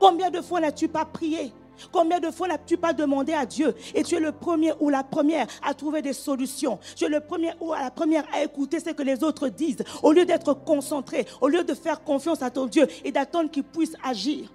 Combien 0.00 0.30
de 0.30 0.40
fois 0.40 0.60
n'as-tu 0.60 0.88
pas 0.88 1.04
prié? 1.04 1.52
Combien 1.92 2.20
de 2.20 2.30
fois 2.30 2.48
n'as-tu 2.48 2.76
pas 2.76 2.92
demandé 2.92 3.32
à 3.32 3.46
Dieu 3.46 3.74
et 3.94 4.02
tu 4.02 4.14
es 4.14 4.20
le 4.20 4.32
premier 4.32 4.72
ou 4.80 4.88
la 4.88 5.04
première 5.04 5.46
à 5.62 5.74
trouver 5.74 6.02
des 6.02 6.12
solutions? 6.12 6.78
Tu 6.96 7.04
es 7.04 7.08
le 7.08 7.20
premier 7.20 7.52
ou 7.60 7.72
la 7.72 7.90
première 7.90 8.24
à 8.32 8.42
écouter 8.42 8.80
ce 8.80 8.90
que 8.90 9.02
les 9.02 9.22
autres 9.22 9.48
disent 9.48 9.84
au 10.02 10.12
lieu 10.12 10.24
d'être 10.24 10.54
concentré, 10.54 11.26
au 11.40 11.48
lieu 11.48 11.64
de 11.64 11.74
faire 11.74 12.02
confiance 12.02 12.42
à 12.42 12.50
ton 12.50 12.66
Dieu 12.66 12.86
et 13.04 13.12
d'attendre 13.12 13.50
qu'il 13.50 13.64
puisse 13.64 13.94
agir. 14.02 14.52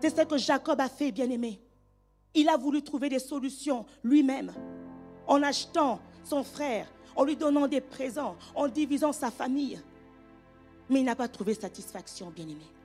C'est 0.00 0.16
ce 0.16 0.22
que 0.22 0.38
Jacob 0.38 0.80
a 0.80 0.88
fait, 0.88 1.10
bien-aimé. 1.10 1.60
Il 2.34 2.48
a 2.48 2.56
voulu 2.56 2.82
trouver 2.82 3.08
des 3.08 3.18
solutions 3.18 3.84
lui-même 4.04 4.52
en 5.26 5.42
achetant 5.42 6.00
son 6.24 6.44
frère, 6.44 6.86
en 7.16 7.24
lui 7.24 7.36
donnant 7.36 7.66
des 7.66 7.80
présents, 7.80 8.36
en 8.54 8.68
divisant 8.68 9.12
sa 9.12 9.30
famille. 9.30 9.80
Mais 10.88 11.00
il 11.00 11.04
n'a 11.04 11.16
pas 11.16 11.28
trouvé 11.28 11.54
satisfaction, 11.54 12.30
bien-aimé 12.30 12.77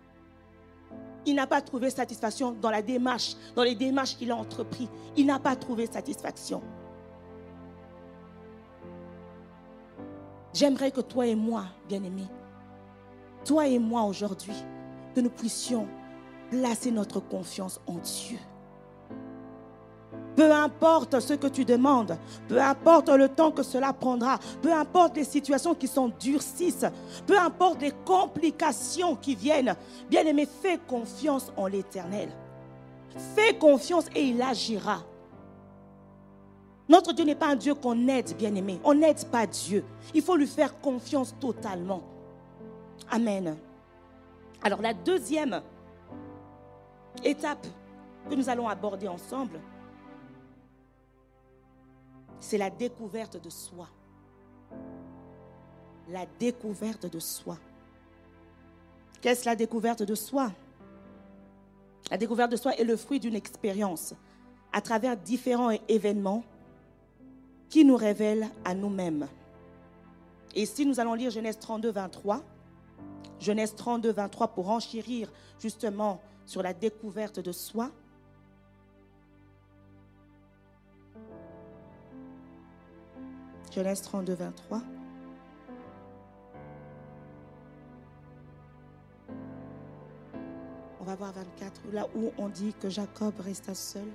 il 1.25 1.35
n'a 1.35 1.47
pas 1.47 1.61
trouvé 1.61 1.89
satisfaction 1.89 2.51
dans 2.51 2.69
la 2.69 2.81
démarche, 2.81 3.35
dans 3.55 3.63
les 3.63 3.75
démarches 3.75 4.17
qu'il 4.17 4.31
a 4.31 4.35
entreprises. 4.35 4.89
Il 5.15 5.25
n'a 5.25 5.39
pas 5.39 5.55
trouvé 5.55 5.87
satisfaction. 5.87 6.61
J'aimerais 10.53 10.91
que 10.91 11.01
toi 11.01 11.25
et 11.25 11.35
moi, 11.35 11.65
bien-aimés, 11.87 12.27
toi 13.43 13.67
et 13.67 13.79
moi 13.79 14.03
aujourd'hui, 14.03 14.55
que 15.15 15.21
nous 15.21 15.29
puissions 15.29 15.87
placer 16.51 16.91
notre 16.91 17.19
confiance 17.19 17.81
en 17.87 17.95
Dieu. 17.95 18.37
Peu 20.35 20.51
importe 20.51 21.19
ce 21.19 21.33
que 21.33 21.47
tu 21.47 21.63
demandes, 21.63 22.17
peu 22.47 22.59
importe 22.59 23.09
le 23.09 23.29
temps 23.29 23.51
que 23.51 23.61
cela 23.61 23.93
prendra, 23.93 24.39
peu 24.61 24.73
importe 24.73 25.17
les 25.17 25.23
situations 25.23 25.75
qui 25.75 25.87
sont 25.87 26.11
durcissent, 26.19 26.85
peu 27.27 27.37
importe 27.37 27.81
les 27.81 27.93
complications 28.05 29.15
qui 29.15 29.35
viennent, 29.35 29.75
bien 30.09 30.25
aimé, 30.25 30.47
fais 30.61 30.79
confiance 30.87 31.51
en 31.55 31.67
l'Éternel. 31.67 32.29
Fais 33.35 33.55
confiance 33.55 34.05
et 34.15 34.23
il 34.23 34.41
agira. 34.41 35.03
Notre 36.89 37.13
Dieu 37.13 37.25
n'est 37.25 37.35
pas 37.35 37.47
un 37.47 37.55
Dieu 37.55 37.75
qu'on 37.75 38.07
aide, 38.07 38.35
bien 38.35 38.53
aimé. 38.55 38.79
On 38.83 38.93
n'aide 38.93 39.23
pas 39.25 39.45
Dieu. 39.47 39.85
Il 40.13 40.21
faut 40.21 40.35
lui 40.35 40.47
faire 40.47 40.79
confiance 40.81 41.33
totalement. 41.39 42.03
Amen. 43.09 43.55
Alors 44.61 44.81
la 44.81 44.93
deuxième 44.93 45.61
étape 47.23 47.65
que 48.29 48.35
nous 48.35 48.49
allons 48.49 48.67
aborder 48.67 49.07
ensemble, 49.07 49.59
c'est 52.43 52.57
la 52.57 52.69
découverte 52.69 53.41
de 53.41 53.49
soi. 53.49 53.87
La 56.09 56.25
découverte 56.39 57.05
de 57.05 57.19
soi. 57.19 57.57
Qu'est-ce 59.21 59.45
la 59.45 59.55
découverte 59.55 60.03
de 60.03 60.13
soi? 60.13 60.51
La 62.11 62.17
découverte 62.17 62.51
de 62.51 62.57
soi 62.57 62.75
est 62.75 62.83
le 62.83 62.97
fruit 62.97 63.21
d'une 63.21 63.35
expérience 63.35 64.13
à 64.73 64.81
travers 64.81 65.15
différents 65.15 65.71
événements 65.87 66.43
qui 67.69 67.85
nous 67.85 67.95
révèlent 67.95 68.49
à 68.65 68.75
nous-mêmes. 68.75 69.29
Et 70.53 70.65
si 70.65 70.85
nous 70.85 70.99
allons 70.99 71.13
lire 71.13 71.31
Genèse 71.31 71.57
32, 71.57 71.91
23, 71.91 72.43
Genèse 73.39 73.73
32, 73.73 74.11
23 74.11 74.49
pour 74.49 74.69
enchérir 74.69 75.31
justement 75.59 76.19
sur 76.45 76.61
la 76.61 76.73
découverte 76.73 77.39
de 77.39 77.53
soi, 77.53 77.89
Genèse 83.73 84.03
32, 84.03 84.35
23. 84.35 84.81
On 90.99 91.03
va 91.03 91.15
voir 91.15 91.31
24, 91.31 91.81
là 91.91 92.07
où 92.15 92.31
on 92.37 92.49
dit 92.49 92.75
que 92.75 92.87
Jacob 92.87 93.33
resta 93.39 93.73
seul. 93.73 94.07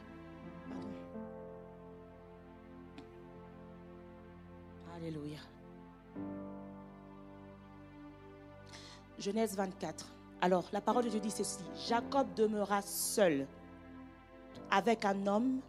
Alléluia. 4.94 5.40
Genèse 9.18 9.56
24. 9.56 10.06
Alors, 10.40 10.68
la 10.72 10.80
parole 10.80 11.04
de 11.04 11.08
Dieu 11.08 11.20
dit 11.20 11.32
ceci. 11.32 11.64
Jacob 11.88 12.32
demeura 12.36 12.80
seul 12.82 13.48
avec 14.70 15.04
un 15.04 15.26
homme 15.26 15.60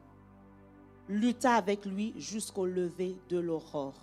lutta 1.09 1.55
avec 1.55 1.85
lui 1.85 2.13
jusqu'au 2.17 2.65
lever 2.65 3.17
de 3.29 3.39
l'aurore. 3.39 3.95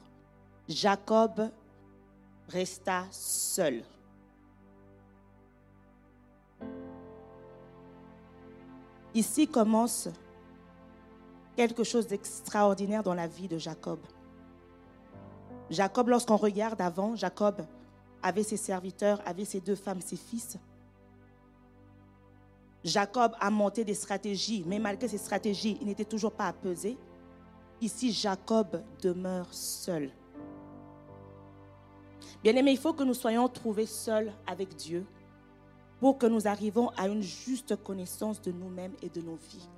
Jacob 0.69 1.49
resta 2.49 3.05
seul. 3.11 3.83
Ici 9.15 9.47
commence 9.47 10.09
quelque 11.57 11.85
chose 11.85 12.07
d'extraordinaire 12.07 13.03
dans 13.03 13.15
la 13.15 13.29
vie 13.29 13.49
de 13.49 13.57
Jacob. 13.57 14.01
Jacob, 15.71 16.09
lorsqu'on 16.09 16.37
regarde 16.37 16.81
avant, 16.81 17.17
Jacob 17.17 17.65
avait 18.23 18.43
ses 18.43 18.57
serviteurs, 18.57 19.23
avait 19.25 19.45
ses 19.45 19.61
deux 19.61 19.75
femmes, 19.75 20.01
ses 20.01 20.17
fils. 20.17 20.59
Jacob 22.87 23.33
a 23.41 23.51
monté 23.51 23.85
des 23.85 23.95
stratégies, 23.95 24.63
mais 24.65 24.79
malgré 24.79 25.09
ces 25.09 25.19
stratégies, 25.19 25.77
il 25.81 25.89
n'était 25.89 26.05
toujours 26.05 26.31
pas 26.31 26.47
apaisé. 26.47 26.97
Ici, 27.81 28.13
Jacob 28.13 28.81
demeure 29.03 29.53
seul. 29.53 30.13
Bien-aimé, 32.45 32.71
il 32.71 32.79
faut 32.79 32.93
que 32.93 33.03
nous 33.03 33.13
soyons 33.13 33.49
trouvés 33.49 33.87
seuls 33.87 34.33
avec 34.47 34.77
Dieu 34.77 35.05
pour 35.99 36.17
que 36.17 36.27
nous 36.27 36.47
arrivions 36.47 36.91
à 36.91 37.09
une 37.09 37.23
juste 37.23 37.75
connaissance 37.83 38.41
de 38.41 38.53
nous-mêmes 38.53 38.95
et 39.03 39.09
de 39.09 39.21
nos 39.21 39.35
vies. 39.35 39.69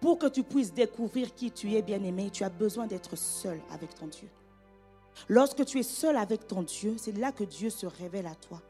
Pour 0.00 0.18
que 0.18 0.28
tu 0.28 0.42
puisses 0.42 0.72
découvrir 0.72 1.34
qui 1.34 1.50
tu 1.50 1.74
es, 1.74 1.82
bien-aimé, 1.82 2.30
tu 2.32 2.44
as 2.44 2.48
besoin 2.48 2.86
d'être 2.86 3.14
seul 3.14 3.60
avec 3.70 3.94
ton 3.94 4.06
Dieu. 4.06 4.28
Lorsque 5.28 5.66
tu 5.66 5.80
es 5.80 5.82
seul 5.82 6.16
avec 6.16 6.46
ton 6.46 6.62
Dieu, 6.62 6.94
c'est 6.96 7.16
là 7.16 7.30
que 7.30 7.44
Dieu 7.44 7.68
se 7.68 7.84
révèle 7.84 8.26
à 8.26 8.34
toi. 8.34 8.62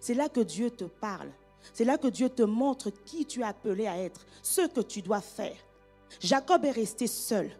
C'est 0.00 0.14
là 0.14 0.28
que 0.28 0.40
Dieu 0.40 0.70
te 0.70 0.84
parle. 0.84 1.30
C'est 1.72 1.84
là 1.84 1.98
que 1.98 2.08
Dieu 2.08 2.28
te 2.28 2.42
montre 2.42 2.90
qui 2.90 3.26
tu 3.26 3.40
es 3.40 3.44
appelé 3.44 3.86
à 3.86 3.96
être, 3.98 4.26
ce 4.42 4.66
que 4.66 4.80
tu 4.80 5.02
dois 5.02 5.20
faire. 5.20 5.56
Jacob 6.20 6.64
est 6.64 6.70
resté 6.70 7.06
seul 7.06 7.50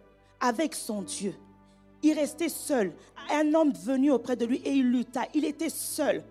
avec 0.40 0.75
son 0.75 1.02
Dieu. 1.02 1.35
Il 2.02 2.14
restait 2.14 2.49
seul. 2.49 2.92
Un 3.30 3.54
homme 3.54 3.73
venu 3.73 4.11
auprès 4.11 4.37
de 4.37 4.47
lui 4.47 4.57
et 4.64 4.73
il 4.73 4.90
lutta. 4.90 5.26
Il 5.35 5.45
était 5.45 5.69
seul. 5.69 6.23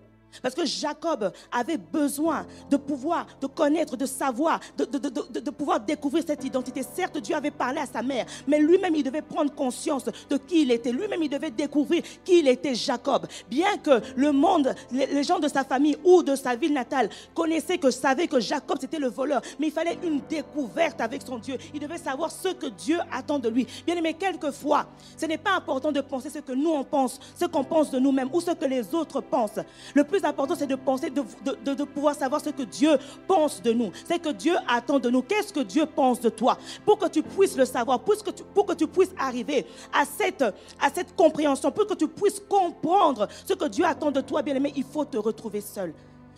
Parce 0.42 0.54
que 0.54 0.64
Jacob 0.64 1.32
avait 1.50 1.76
besoin 1.76 2.46
de 2.70 2.76
pouvoir, 2.76 3.26
de 3.40 3.46
connaître, 3.46 3.96
de 3.96 4.06
savoir, 4.06 4.60
de, 4.76 5.50
pouvoir 5.50 5.80
découvrir 5.80 6.24
cette 6.26 6.44
identité. 6.44 6.82
Certes, 6.82 7.18
Dieu 7.18 7.34
avait 7.34 7.50
parlé 7.50 7.80
à 7.80 7.86
sa 7.86 8.02
mère, 8.02 8.26
mais 8.46 8.58
lui-même, 8.60 8.94
il 8.94 9.02
devait 9.02 9.22
prendre 9.22 9.52
conscience 9.54 10.04
de 10.04 10.36
qui 10.36 10.62
il 10.62 10.70
était. 10.70 10.92
Lui-même, 10.92 11.22
il 11.22 11.28
devait 11.28 11.50
découvrir 11.50 12.02
qui 12.24 12.40
il 12.40 12.48
était, 12.48 12.74
Jacob. 12.74 13.26
Bien 13.48 13.76
que 13.78 14.00
le 14.16 14.32
monde, 14.32 14.74
les, 14.92 15.22
gens 15.22 15.38
de 15.38 15.48
sa 15.48 15.64
famille 15.64 15.96
ou 16.04 16.22
de 16.22 16.34
sa 16.36 16.54
ville 16.54 16.72
natale 16.72 17.10
connaissaient, 17.34 17.78
que 17.78 17.90
savaient 17.90 18.28
que 18.28 18.40
Jacob, 18.40 18.78
c'était 18.80 18.98
le 18.98 19.08
voleur. 19.08 19.42
Mais 19.58 19.68
il 19.68 19.72
fallait 19.72 19.98
une 20.02 20.20
découverte 20.28 21.00
avec 21.00 21.22
son 21.22 21.38
Dieu. 21.38 21.56
Il 21.74 21.80
devait 21.80 21.98
savoir 21.98 22.30
ce 22.30 22.48
que 22.48 22.66
Dieu 22.66 22.98
attend 23.12 23.38
de 23.38 23.48
lui. 23.48 23.66
Bien 23.86 23.96
aimé, 23.96 24.14
quelquefois, 24.14 24.86
ce 25.16 25.26
n'est 25.26 25.38
pas 25.38 25.54
important 25.56 25.92
de 25.92 26.00
penser 26.00 26.30
ce 26.30 26.38
que 26.38 26.52
nous, 26.52 26.70
on 26.70 26.84
pense, 26.84 27.18
ce 27.38 27.44
qu'on 27.46 27.64
pense 27.64 27.90
de 27.90 27.98
nous-mêmes 27.98 28.30
ou 28.32 28.40
ce 28.40 28.52
que 28.52 28.64
les 28.64 28.94
autres 28.94 29.20
pensent. 29.20 29.60
Le 29.94 30.04
plus 30.04 30.19
important, 30.24 30.54
c'est 30.54 30.66
de 30.66 30.74
penser, 30.74 31.10
de, 31.10 31.84
pouvoir 31.84 32.14
savoir 32.14 32.40
ce 32.40 32.50
que 32.50 32.62
Dieu 32.62 32.96
pense 33.26 33.62
de 33.62 33.72
nous. 33.72 33.90
C'est 34.04 34.18
que 34.18 34.30
Dieu 34.30 34.54
attend 34.68 34.98
de 34.98 35.10
nous. 35.10 35.22
Qu'est-ce 35.22 35.52
que 35.52 35.60
Dieu 35.60 35.86
pense 35.86 36.20
de 36.20 36.28
toi? 36.28 36.58
Pour 36.84 36.98
que 36.98 37.08
tu 37.08 37.22
puisses 37.22 37.56
le 37.56 37.64
savoir, 37.64 38.00
pour 38.00 38.22
que 38.22 38.30
tu, 38.30 38.42
pour 38.54 38.66
que 38.66 38.74
tu 38.74 38.86
puisses 38.86 39.14
arriver 39.18 39.66
à 39.92 40.04
cette, 40.04 40.42
à 40.42 40.90
cette 40.94 41.14
compréhension, 41.16 41.70
pour 41.70 41.86
que 41.86 41.94
tu 41.94 42.08
puisses 42.08 42.40
comprendre 42.40 43.28
ce 43.44 43.54
que 43.54 43.66
Dieu 43.66 43.84
attend 43.84 44.10
de 44.10 44.20
toi, 44.20 44.42
bien-aimé, 44.42 44.72
il 44.76 44.84
faut 44.84 45.04
te 45.04 45.16
retrouver 45.16 45.60
seul. 45.60 45.92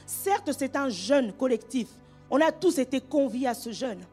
Certes, 0.06 0.50
c'est 0.56 0.76
un 0.76 0.88
jeûne 0.88 1.32
collectif. 1.32 1.88
On 2.30 2.40
a 2.40 2.50
tous 2.52 2.78
été 2.78 3.00
conviés 3.00 3.48
à 3.48 3.54
ce 3.54 3.72
jeûne. 3.72 4.04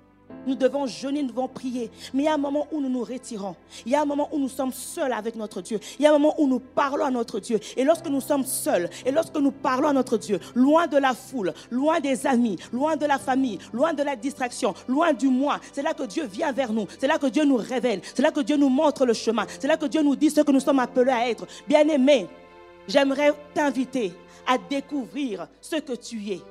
Nous 0.47 0.55
devons 0.55 0.87
jeûner, 0.87 1.21
nous 1.21 1.29
devons 1.29 1.47
prier. 1.47 1.91
Mais 2.13 2.23
il 2.23 2.25
y 2.25 2.29
a 2.29 2.33
un 2.33 2.37
moment 2.37 2.67
où 2.71 2.79
nous 2.81 2.89
nous 2.89 3.03
retirons. 3.03 3.55
Il 3.85 3.91
y 3.91 3.95
a 3.95 4.01
un 4.01 4.05
moment 4.05 4.29
où 4.31 4.39
nous 4.39 4.49
sommes 4.49 4.71
seuls 4.71 5.13
avec 5.13 5.35
notre 5.35 5.61
Dieu. 5.61 5.79
Il 5.99 6.03
y 6.03 6.07
a 6.07 6.09
un 6.09 6.17
moment 6.17 6.35
où 6.37 6.47
nous 6.47 6.59
parlons 6.59 7.05
à 7.05 7.11
notre 7.11 7.39
Dieu. 7.39 7.59
Et 7.77 7.83
lorsque 7.83 8.07
nous 8.07 8.21
sommes 8.21 8.45
seuls, 8.45 8.89
et 9.05 9.11
lorsque 9.11 9.35
nous 9.35 9.51
parlons 9.51 9.89
à 9.89 9.93
notre 9.93 10.17
Dieu, 10.17 10.39
loin 10.55 10.87
de 10.87 10.97
la 10.97 11.13
foule, 11.13 11.53
loin 11.69 11.99
des 11.99 12.25
amis, 12.25 12.57
loin 12.71 12.95
de 12.95 13.05
la 13.05 13.19
famille, 13.19 13.59
loin 13.73 13.93
de 13.93 14.03
la 14.03 14.15
distraction, 14.15 14.73
loin 14.87 15.13
du 15.13 15.27
moi, 15.27 15.59
c'est 15.71 15.81
là 15.81 15.93
que 15.93 16.03
Dieu 16.03 16.25
vient 16.25 16.51
vers 16.51 16.71
nous. 16.73 16.87
C'est 16.99 17.07
là 17.07 17.17
que 17.17 17.27
Dieu 17.27 17.43
nous 17.43 17.57
révèle. 17.57 18.01
C'est 18.15 18.21
là 18.21 18.31
que 18.31 18.41
Dieu 18.41 18.57
nous 18.57 18.69
montre 18.69 19.05
le 19.05 19.13
chemin. 19.13 19.45
C'est 19.59 19.67
là 19.67 19.77
que 19.77 19.85
Dieu 19.85 20.01
nous 20.01 20.15
dit 20.15 20.29
ce 20.29 20.41
que 20.41 20.51
nous 20.51 20.59
sommes 20.59 20.79
appelés 20.79 21.11
à 21.11 21.29
être. 21.29 21.45
Bien-aimé, 21.67 22.27
j'aimerais 22.87 23.33
t'inviter 23.53 24.13
à 24.47 24.57
découvrir 24.57 25.47
ce 25.61 25.75
que 25.75 25.93
tu 25.93 26.31
es 26.31 26.41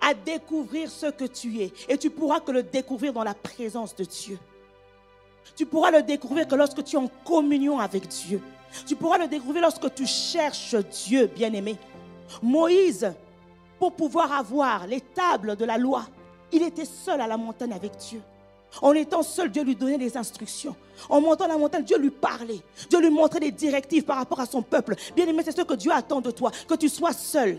à 0.00 0.14
découvrir 0.14 0.90
ce 0.90 1.06
que 1.06 1.24
tu 1.24 1.60
es. 1.60 1.72
Et 1.88 1.98
tu 1.98 2.10
pourras 2.10 2.40
que 2.40 2.52
le 2.52 2.62
découvrir 2.62 3.12
dans 3.12 3.24
la 3.24 3.34
présence 3.34 3.94
de 3.94 4.04
Dieu. 4.04 4.38
Tu 5.56 5.66
pourras 5.66 5.90
le 5.90 6.02
découvrir 6.02 6.46
que 6.46 6.54
lorsque 6.54 6.84
tu 6.84 6.96
es 6.96 6.98
en 6.98 7.08
communion 7.24 7.78
avec 7.78 8.06
Dieu. 8.08 8.40
Tu 8.86 8.94
pourras 8.96 9.18
le 9.18 9.28
découvrir 9.28 9.62
lorsque 9.62 9.94
tu 9.94 10.06
cherches 10.06 10.76
Dieu, 11.06 11.26
bien-aimé. 11.26 11.76
Moïse, 12.42 13.12
pour 13.78 13.92
pouvoir 13.92 14.32
avoir 14.32 14.86
les 14.86 15.00
tables 15.00 15.56
de 15.56 15.64
la 15.64 15.78
loi, 15.78 16.06
il 16.52 16.62
était 16.62 16.84
seul 16.84 17.20
à 17.20 17.26
la 17.26 17.36
montagne 17.36 17.72
avec 17.72 17.96
Dieu. 17.96 18.20
En 18.82 18.92
étant 18.92 19.22
seul, 19.22 19.50
Dieu 19.50 19.62
lui 19.62 19.74
donnait 19.74 19.98
des 19.98 20.16
instructions. 20.16 20.76
En 21.08 21.20
montant 21.20 21.46
la 21.46 21.56
montagne, 21.56 21.84
Dieu 21.84 21.98
lui 21.98 22.10
parlait. 22.10 22.60
Dieu 22.90 23.00
lui 23.00 23.10
montrait 23.10 23.40
des 23.40 23.50
directives 23.50 24.04
par 24.04 24.18
rapport 24.18 24.40
à 24.40 24.46
son 24.46 24.62
peuple. 24.62 24.94
Bien-aimé, 25.16 25.42
c'est 25.44 25.56
ce 25.56 25.62
que 25.62 25.74
Dieu 25.74 25.90
attend 25.90 26.20
de 26.20 26.30
toi, 26.30 26.50
que 26.68 26.74
tu 26.74 26.88
sois 26.88 27.12
seul 27.12 27.58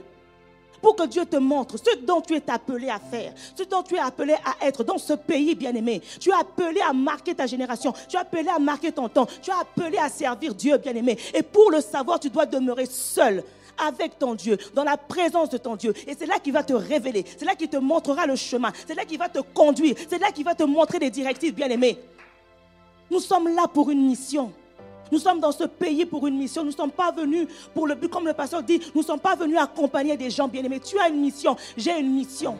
pour 0.81 0.95
que 0.95 1.07
Dieu 1.07 1.25
te 1.25 1.37
montre 1.37 1.77
ce 1.77 1.97
dont 2.05 2.21
tu 2.21 2.35
es 2.35 2.49
appelé 2.49 2.89
à 2.89 2.99
faire, 2.99 3.33
ce 3.55 3.63
dont 3.63 3.83
tu 3.83 3.95
es 3.95 3.99
appelé 3.99 4.33
à 4.33 4.65
être 4.65 4.83
dans 4.83 4.97
ce 4.97 5.13
pays 5.13 5.55
bien-aimé. 5.55 6.01
Tu 6.19 6.29
es 6.29 6.33
appelé 6.33 6.81
à 6.81 6.93
marquer 6.93 7.35
ta 7.35 7.47
génération, 7.47 7.93
tu 8.07 8.15
es 8.15 8.19
appelé 8.19 8.49
à 8.49 8.59
marquer 8.59 8.91
ton 8.91 9.09
temps, 9.09 9.27
tu 9.41 9.49
es 9.49 9.53
appelé 9.53 9.97
à 9.97 10.09
servir 10.09 10.53
Dieu 10.55 10.77
bien-aimé. 10.77 11.17
Et 11.33 11.43
pour 11.43 11.71
le 11.71 11.81
savoir, 11.81 12.19
tu 12.19 12.29
dois 12.29 12.45
demeurer 12.45 12.85
seul 12.85 13.43
avec 13.77 14.19
ton 14.19 14.35
Dieu, 14.35 14.57
dans 14.73 14.83
la 14.83 14.97
présence 14.97 15.49
de 15.49 15.57
ton 15.57 15.75
Dieu. 15.75 15.93
Et 16.05 16.13
c'est 16.17 16.25
là 16.25 16.39
qu'il 16.39 16.53
va 16.53 16.63
te 16.63 16.73
révéler, 16.73 17.25
c'est 17.37 17.45
là 17.45 17.55
qu'il 17.55 17.69
te 17.69 17.77
montrera 17.77 18.25
le 18.25 18.35
chemin, 18.35 18.71
c'est 18.85 18.95
là 18.95 19.05
qu'il 19.05 19.17
va 19.17 19.29
te 19.29 19.39
conduire, 19.39 19.95
c'est 20.09 20.19
là 20.19 20.31
qu'il 20.31 20.43
va 20.43 20.53
te 20.55 20.63
montrer 20.63 20.99
des 20.99 21.09
directives 21.09 21.53
bien-aimées. 21.53 21.97
Nous 23.09 23.19
sommes 23.19 23.47
là 23.55 23.67
pour 23.67 23.89
une 23.89 24.05
mission. 24.05 24.51
Nous 25.11 25.19
sommes 25.19 25.39
dans 25.39 25.51
ce 25.51 25.63
pays 25.63 26.05
pour 26.05 26.27
une 26.27 26.37
mission. 26.37 26.63
Nous 26.63 26.71
ne 26.71 26.75
sommes 26.75 26.91
pas 26.91 27.11
venus 27.11 27.47
pour 27.73 27.87
le 27.87 27.95
but, 27.95 28.09
comme 28.09 28.27
le 28.27 28.33
pasteur 28.33 28.63
dit, 28.63 28.79
nous 28.93 29.01
ne 29.01 29.05
sommes 29.05 29.19
pas 29.19 29.35
venus 29.35 29.57
accompagner 29.57 30.17
des 30.17 30.29
gens 30.29 30.47
bien-aimés. 30.47 30.79
Tu 30.79 30.99
as 30.99 31.09
une 31.09 31.21
mission, 31.21 31.55
j'ai 31.77 31.99
une 31.99 32.13
mission. 32.13 32.57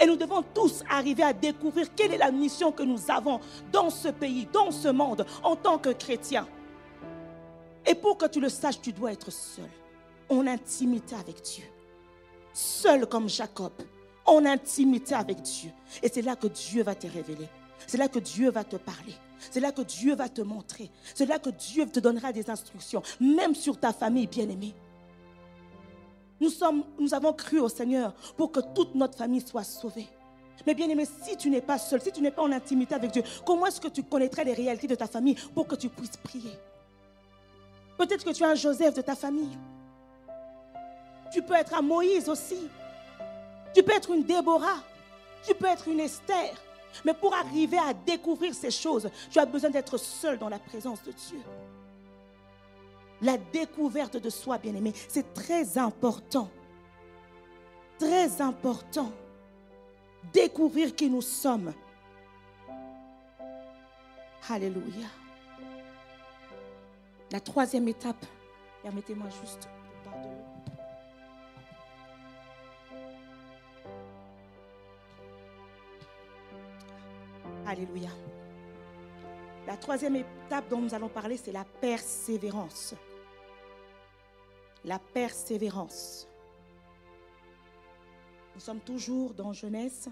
Et 0.00 0.06
nous 0.06 0.16
devons 0.16 0.42
tous 0.54 0.82
arriver 0.88 1.22
à 1.22 1.32
découvrir 1.32 1.94
quelle 1.94 2.12
est 2.12 2.18
la 2.18 2.30
mission 2.30 2.72
que 2.72 2.82
nous 2.82 3.10
avons 3.10 3.40
dans 3.70 3.90
ce 3.90 4.08
pays, 4.08 4.48
dans 4.50 4.70
ce 4.70 4.88
monde, 4.88 5.26
en 5.42 5.56
tant 5.56 5.78
que 5.78 5.90
chrétiens. 5.90 6.46
Et 7.86 7.94
pour 7.94 8.16
que 8.16 8.26
tu 8.26 8.40
le 8.40 8.48
saches, 8.48 8.80
tu 8.80 8.92
dois 8.92 9.12
être 9.12 9.30
seul, 9.30 9.68
en 10.28 10.46
intimité 10.46 11.14
avec 11.14 11.42
Dieu. 11.42 11.64
Seul 12.52 13.06
comme 13.06 13.28
Jacob, 13.28 13.72
en 14.24 14.44
intimité 14.44 15.14
avec 15.14 15.42
Dieu. 15.42 15.70
Et 16.02 16.08
c'est 16.08 16.22
là 16.22 16.36
que 16.36 16.46
Dieu 16.46 16.82
va 16.82 16.94
te 16.94 17.06
révéler. 17.06 17.48
C'est 17.86 17.98
là 17.98 18.08
que 18.08 18.18
Dieu 18.18 18.50
va 18.50 18.64
te 18.64 18.76
parler. 18.76 19.14
C'est 19.50 19.60
là 19.60 19.72
que 19.72 19.82
Dieu 19.82 20.14
va 20.14 20.28
te 20.28 20.42
montrer. 20.42 20.90
C'est 21.14 21.26
là 21.26 21.38
que 21.38 21.50
Dieu 21.50 21.86
te 21.86 22.00
donnera 22.00 22.32
des 22.32 22.50
instructions, 22.50 23.02
même 23.20 23.54
sur 23.54 23.78
ta 23.78 23.92
famille 23.92 24.26
bien-aimée. 24.26 24.74
Nous, 26.40 26.50
sommes, 26.50 26.84
nous 26.98 27.12
avons 27.14 27.32
cru 27.32 27.60
au 27.60 27.68
Seigneur 27.68 28.14
pour 28.36 28.50
que 28.50 28.60
toute 28.74 28.94
notre 28.94 29.16
famille 29.16 29.42
soit 29.42 29.64
sauvée. 29.64 30.08
Mais 30.66 30.74
bien 30.74 30.88
aimé, 30.88 31.06
si 31.22 31.36
tu 31.36 31.50
n'es 31.50 31.60
pas 31.60 31.78
seul, 31.78 32.00
si 32.00 32.12
tu 32.12 32.20
n'es 32.20 32.30
pas 32.30 32.42
en 32.42 32.52
intimité 32.52 32.94
avec 32.94 33.12
Dieu, 33.12 33.22
comment 33.46 33.66
est-ce 33.66 33.80
que 33.80 33.88
tu 33.88 34.02
connaîtrais 34.02 34.44
les 34.44 34.54
réalités 34.54 34.86
de 34.86 34.94
ta 34.94 35.06
famille 35.06 35.36
pour 35.54 35.66
que 35.66 35.74
tu 35.74 35.88
puisses 35.88 36.16
prier? 36.16 36.52
Peut-être 37.96 38.24
que 38.24 38.30
tu 38.30 38.42
es 38.42 38.46
un 38.46 38.54
Joseph 38.54 38.94
de 38.94 39.02
ta 39.02 39.14
famille. 39.14 39.58
Tu 41.32 41.42
peux 41.42 41.54
être 41.54 41.74
un 41.74 41.82
Moïse 41.82 42.28
aussi. 42.28 42.68
Tu 43.74 43.82
peux 43.82 43.92
être 43.92 44.10
une 44.10 44.24
Déborah. 44.24 44.82
Tu 45.46 45.54
peux 45.54 45.66
être 45.66 45.88
une 45.88 46.00
Esther. 46.00 46.54
Mais 47.04 47.14
pour 47.14 47.34
arriver 47.34 47.78
à 47.78 47.92
découvrir 47.94 48.54
ces 48.54 48.70
choses, 48.70 49.08
tu 49.30 49.38
as 49.38 49.46
besoin 49.46 49.70
d'être 49.70 49.96
seul 49.96 50.38
dans 50.38 50.48
la 50.48 50.58
présence 50.58 51.02
de 51.02 51.12
Dieu. 51.12 51.40
La 53.22 53.36
découverte 53.36 54.16
de 54.16 54.30
soi, 54.30 54.58
bien-aimé, 54.58 54.92
c'est 55.08 55.34
très 55.34 55.76
important. 55.78 56.48
Très 57.98 58.40
important. 58.40 59.12
Découvrir 60.32 60.94
qui 60.94 61.08
nous 61.08 61.22
sommes. 61.22 61.72
Alléluia. 64.48 65.06
La 67.30 67.40
troisième 67.40 67.86
étape, 67.88 68.24
permettez-moi 68.82 69.28
juste 69.42 69.68
Alléluia. 77.70 78.10
La 79.64 79.76
troisième 79.76 80.16
étape 80.16 80.68
dont 80.68 80.80
nous 80.80 80.92
allons 80.92 81.08
parler, 81.08 81.36
c'est 81.36 81.52
la 81.52 81.64
persévérance. 81.64 82.96
La 84.84 84.98
persévérance. 84.98 86.26
Nous 88.56 88.60
sommes 88.60 88.80
toujours 88.80 89.34
dans 89.34 89.52
Genèse 89.52 90.10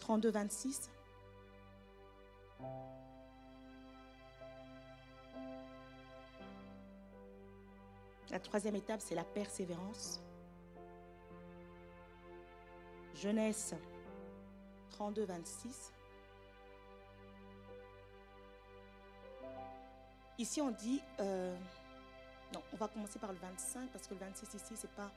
32, 0.00 0.30
26. 0.30 0.90
La 8.30 8.40
troisième 8.40 8.76
étape, 8.76 9.02
c'est 9.02 9.14
la 9.14 9.24
persévérance. 9.24 10.22
Genèse 13.14 13.76
32, 14.92 15.24
26. 15.26 15.92
Ici, 20.38 20.60
on 20.60 20.70
dit, 20.70 21.02
euh, 21.18 21.56
non, 22.54 22.62
on 22.72 22.76
va 22.76 22.86
commencer 22.86 23.18
par 23.18 23.32
le 23.32 23.38
25 23.38 23.90
parce 23.90 24.06
que 24.06 24.14
le 24.14 24.20
26 24.20 24.54
ici, 24.54 24.74
c'est 24.76 24.90
pas. 24.92 25.10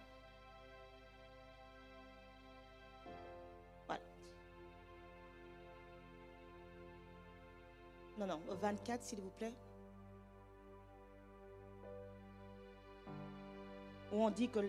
Voilà. 3.86 4.02
Non, 8.18 8.26
non, 8.26 8.42
24, 8.50 9.04
s'il 9.04 9.22
vous 9.22 9.30
plaît. 9.30 9.54
Où 14.12 14.24
on 14.24 14.32
dit 14.32 14.50
que 14.50 14.60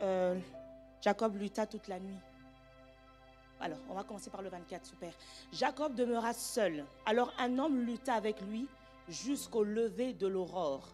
euh, 0.00 0.40
Jacob 1.02 1.36
lutta 1.36 1.66
toute 1.66 1.86
la 1.86 2.00
nuit. 2.00 2.18
Alors, 3.60 3.78
on 3.90 3.94
va 3.94 4.04
commencer 4.04 4.30
par 4.30 4.40
le 4.40 4.48
24, 4.48 4.86
super. 4.86 5.12
Jacob 5.52 5.94
demeura 5.94 6.32
seul. 6.32 6.86
Alors 7.04 7.32
un 7.38 7.58
homme 7.58 7.80
lutta 7.84 8.14
avec 8.14 8.40
lui 8.40 8.68
jusqu'au 9.08 9.64
lever 9.64 10.12
de 10.12 10.26
l'aurore. 10.26 10.88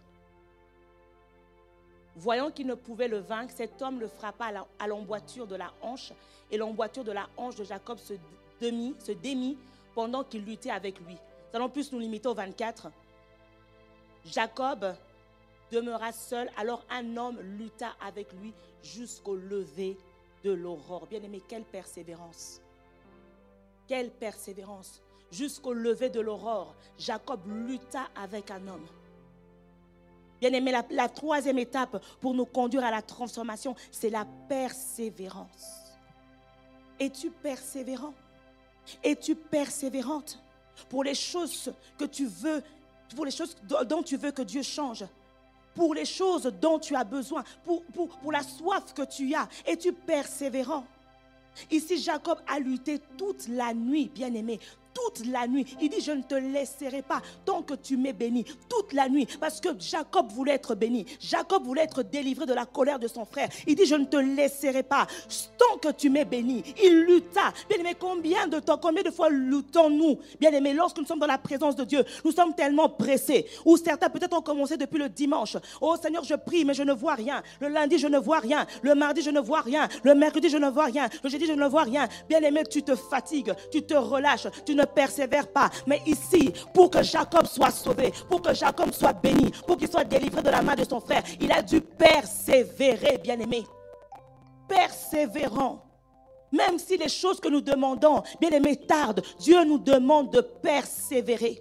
Voyant 2.17 2.51
qu'il 2.51 2.67
ne 2.67 2.75
pouvait 2.75 3.09
le 3.09 3.19
vaincre, 3.19 3.53
cet 3.57 3.83
homme 3.83 3.99
le 4.01 4.07
frappa 4.07 4.67
à 4.79 4.87
l'emboîture 4.87 5.47
de 5.47 5.57
la 5.57 5.73
hanche, 5.83 6.13
et 6.51 6.57
l'emboîture 6.57 7.05
de 7.05 7.13
la 7.13 7.29
hanche 7.37 7.57
de 7.57 7.65
Jacob 7.65 7.99
se, 7.99 8.15
se 8.61 9.13
démit 9.13 9.59
pendant 9.95 10.23
qu'il 10.23 10.45
luttait 10.45 10.71
avec 10.71 11.01
lui. 11.01 11.15
Nous 11.15 11.57
allons 11.57 11.69
plus 11.69 11.93
nous 11.93 11.99
limiter 11.99 12.29
au 12.29 12.35
24. 12.35 12.91
Jacob 14.27 14.95
demeura 15.73 16.13
seul, 16.13 16.49
alors 16.57 16.85
un 16.91 17.17
homme 17.17 17.41
lutta 17.41 17.95
avec 18.01 18.33
lui 18.35 18.53
jusqu'au 18.83 19.35
lever 19.35 19.99
de 20.45 20.53
l'aurore. 20.53 21.07
Bien 21.07 21.23
aimé, 21.23 21.43
quelle 21.49 21.65
persévérance. 21.65 22.61
Quelle 23.89 24.11
persévérance. 24.11 25.03
Jusqu'au 25.35 25.73
lever 25.73 26.11
de 26.11 26.21
l'aurore, 26.21 26.77
Jacob 26.97 27.41
lutta 27.67 28.07
avec 28.15 28.53
un 28.53 28.69
homme. 28.69 28.87
Bien 30.41 30.53
aimé, 30.53 30.73
la, 30.91 31.09
troisième 31.09 31.59
étape 31.59 32.01
pour 32.21 32.35
nous 32.35 32.45
conduire 32.45 32.85
à 32.85 32.93
la 32.93 33.03
transformation, 33.03 33.75
c'est 33.91 34.11
la 34.11 34.25
persévérance. 34.49 35.97
Es-tu 37.01 37.31
persévérant? 37.31 38.15
Es-tu 39.03 39.35
persévérante 39.35 40.41
pour 40.89 41.03
les 41.03 41.17
choses 41.17 41.73
que 41.99 42.05
tu 42.05 42.27
veux, 42.27 42.63
pour 43.17 43.25
les 43.25 43.33
choses 43.33 43.57
dont 43.89 44.05
tu 44.05 44.17
veux 44.17 44.31
que 44.31 44.43
Dieu 44.43 44.63
change? 44.63 45.05
Pour 45.75 45.95
les 45.95 46.05
choses 46.05 46.45
dont 46.61 46.79
tu 46.79 46.95
as 46.95 47.03
besoin, 47.03 47.43
pour, 47.65 47.83
pour, 47.87 48.09
pour 48.19 48.31
la 48.31 48.45
soif 48.45 48.95
que 48.95 49.03
tu 49.03 49.35
as. 49.35 49.49
Es-tu 49.67 49.93
persévérant? 49.93 50.85
Ici, 51.73 51.99
Jacob 51.99 52.39
a 52.47 52.61
lutté 52.61 53.01
toute 53.19 53.49
la 53.49 53.75
nuit, 53.75 54.09
bien 54.15 54.33
aimé, 54.33 54.61
toute 54.95 55.27
la 55.27 55.47
nuit. 55.47 55.67
Il 55.81 55.89
dit, 55.89 56.01
je 56.01 56.13
ne 56.13 56.23
te 56.23 56.35
laisserai 56.35 57.03
pas 57.03 57.21
tant 57.45 57.63
que 57.63 57.75
tu 57.75 57.97
m'es 57.97 58.13
béni. 58.13 58.45
Toute 58.69 58.93
la 58.93 59.09
nuit. 59.09 59.27
Parce 59.41 59.61
que 59.61 59.69
Jacob 59.79 60.31
voulait 60.31 60.55
être 60.55 60.75
béni. 60.75 61.05
Jacob 61.21 61.65
voulait 61.65 61.83
être 61.83 62.03
délivré 62.03 62.47
de 62.47 62.55
la 62.55 62.67
colère 62.67 62.99
de 62.99 63.09
son 63.09 63.25
frère. 63.25 63.49
Il 63.67 63.75
dit, 63.75 63.87
je 63.87 63.95
ne 63.95 64.05
te 64.05 64.17
laisserai 64.17 64.83
pas 64.83 65.07
tant 65.59 65.79
que 65.79 65.93
tu 65.93 66.11
m'es 66.11 66.25
béni. 66.25 66.63
Il 66.83 67.01
lutta. 67.01 67.53
Bien 67.69 67.79
aimé, 67.79 67.95
combien 67.99 68.47
de 68.47 68.61
temps, 68.61 68.79
combien 68.79 69.03
de 69.03 69.11
fois 69.11 69.29
luttons-nous? 69.31 70.19
Bien 70.41 70.53
aimé, 70.53 70.73
lorsque 70.73 70.99
nous 70.99 71.07
sommes 71.07 71.19
dans 71.19 71.27
la 71.27 71.39
présence 71.39 71.77
de 71.77 71.85
Dieu, 71.85 72.05
nous 72.25 72.33
sommes 72.33 72.55
tellement 72.55 72.89
pressés. 72.89 73.47
Ou 73.65 73.77
certains 73.77 74.09
peut-être 74.09 74.37
ont 74.37 74.43
commencé 74.43 74.77
depuis 74.77 74.99
le 74.99 75.09
dimanche. 75.09 75.57
Oh 75.81 75.97
Seigneur, 76.01 76.25
je 76.25 76.35
prie, 76.35 76.65
mais 76.65 76.75
je 76.75 76.83
ne 76.83 76.93
vois 76.93 77.15
rien. 77.15 77.43
Le 77.61 77.69
lundi, 77.69 77.99
je 77.99 78.07
ne 78.07 78.19
vois 78.19 78.39
rien. 78.39 78.67
Le 78.83 78.95
mardi, 78.95 79.23
je 79.23 79.31
ne 79.31 79.41
vois 79.41 79.61
rien. 79.61 79.89
Le 80.03 80.15
mercredi, 80.15 80.49
je 80.49 80.57
ne 80.57 80.69
vois 80.69 80.87
rien. 80.87 81.09
Le 81.23 81.29
jeudi, 81.29 81.47
je 81.47 81.53
ne 81.53 81.67
vois 81.67 81.83
rien. 81.83 82.09
Bien 82.29 82.41
aimé, 82.41 82.63
tu 82.71 82.83
te 82.83 82.95
fatigues, 82.95 83.53
tu 83.71 83.83
te 83.83 83.95
relâches, 83.95 84.47
tu 84.65 84.75
ne 84.75 84.84
ne 84.85 84.93
persévère 84.95 85.49
pas. 85.49 85.71
Mais 85.87 86.01
ici, 86.07 86.53
pour 86.73 86.91
que 86.91 87.03
Jacob 87.03 87.47
soit 87.47 87.71
sauvé, 87.71 88.13
pour 88.29 88.43
que 88.43 88.55
Jacob 88.55 88.93
soit 88.93 89.13
béni, 89.13 89.51
pour 89.67 89.77
qu'il 89.77 89.89
soit 89.89 90.05
délivré 90.05 90.43
de 90.43 90.51
la 90.51 90.63
main 90.63 90.75
de 90.75 90.85
son 90.85 91.01
frère, 91.01 91.23
il 91.41 91.51
a 91.53 91.63
dû 91.63 91.81
persévérer, 91.81 93.19
bien-aimé. 93.19 93.65
Persévérant. 94.69 95.83
Même 96.53 96.79
si 96.79 96.97
les 96.97 97.09
choses 97.09 97.41
que 97.41 97.49
nous 97.49 97.61
demandons, 97.61 98.23
bien-aimé, 98.41 98.77
tardent, 98.77 99.23
Dieu 99.41 99.65
nous 99.65 99.79
demande 99.79 100.31
de 100.31 100.41
persévérer. 100.41 101.61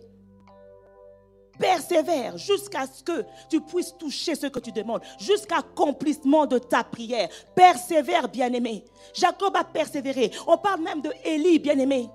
Persévère 1.59 2.37
jusqu'à 2.37 2.85
ce 2.87 3.03
que 3.03 3.25
tu 3.49 3.61
puisses 3.61 3.95
toucher 3.97 4.35
ce 4.35 4.47
que 4.47 4.59
tu 4.59 4.71
demandes, 4.71 5.01
jusqu'à 5.19 5.57
l'accomplissement 5.57 6.45
de 6.45 6.57
ta 6.57 6.83
prière. 6.83 7.29
Persévère, 7.55 8.27
bien-aimé. 8.27 8.83
Jacob 9.13 9.55
a 9.55 9.63
persévéré. 9.63 10.31
On 10.47 10.57
parle 10.57 10.81
même 10.81 11.01
de 11.01 11.11
Élie, 11.23 11.59
bien-aimé. 11.59 12.09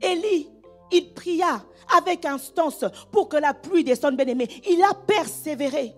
Élie, 0.00 0.48
il 0.92 1.12
pria 1.14 1.64
avec 1.96 2.24
instance 2.24 2.84
pour 3.10 3.28
que 3.28 3.36
la 3.36 3.54
pluie 3.54 3.84
descende, 3.84 4.16
bien 4.16 4.26
aimé. 4.26 4.48
Il 4.68 4.82
a 4.82 4.94
persévéré. 4.94 5.94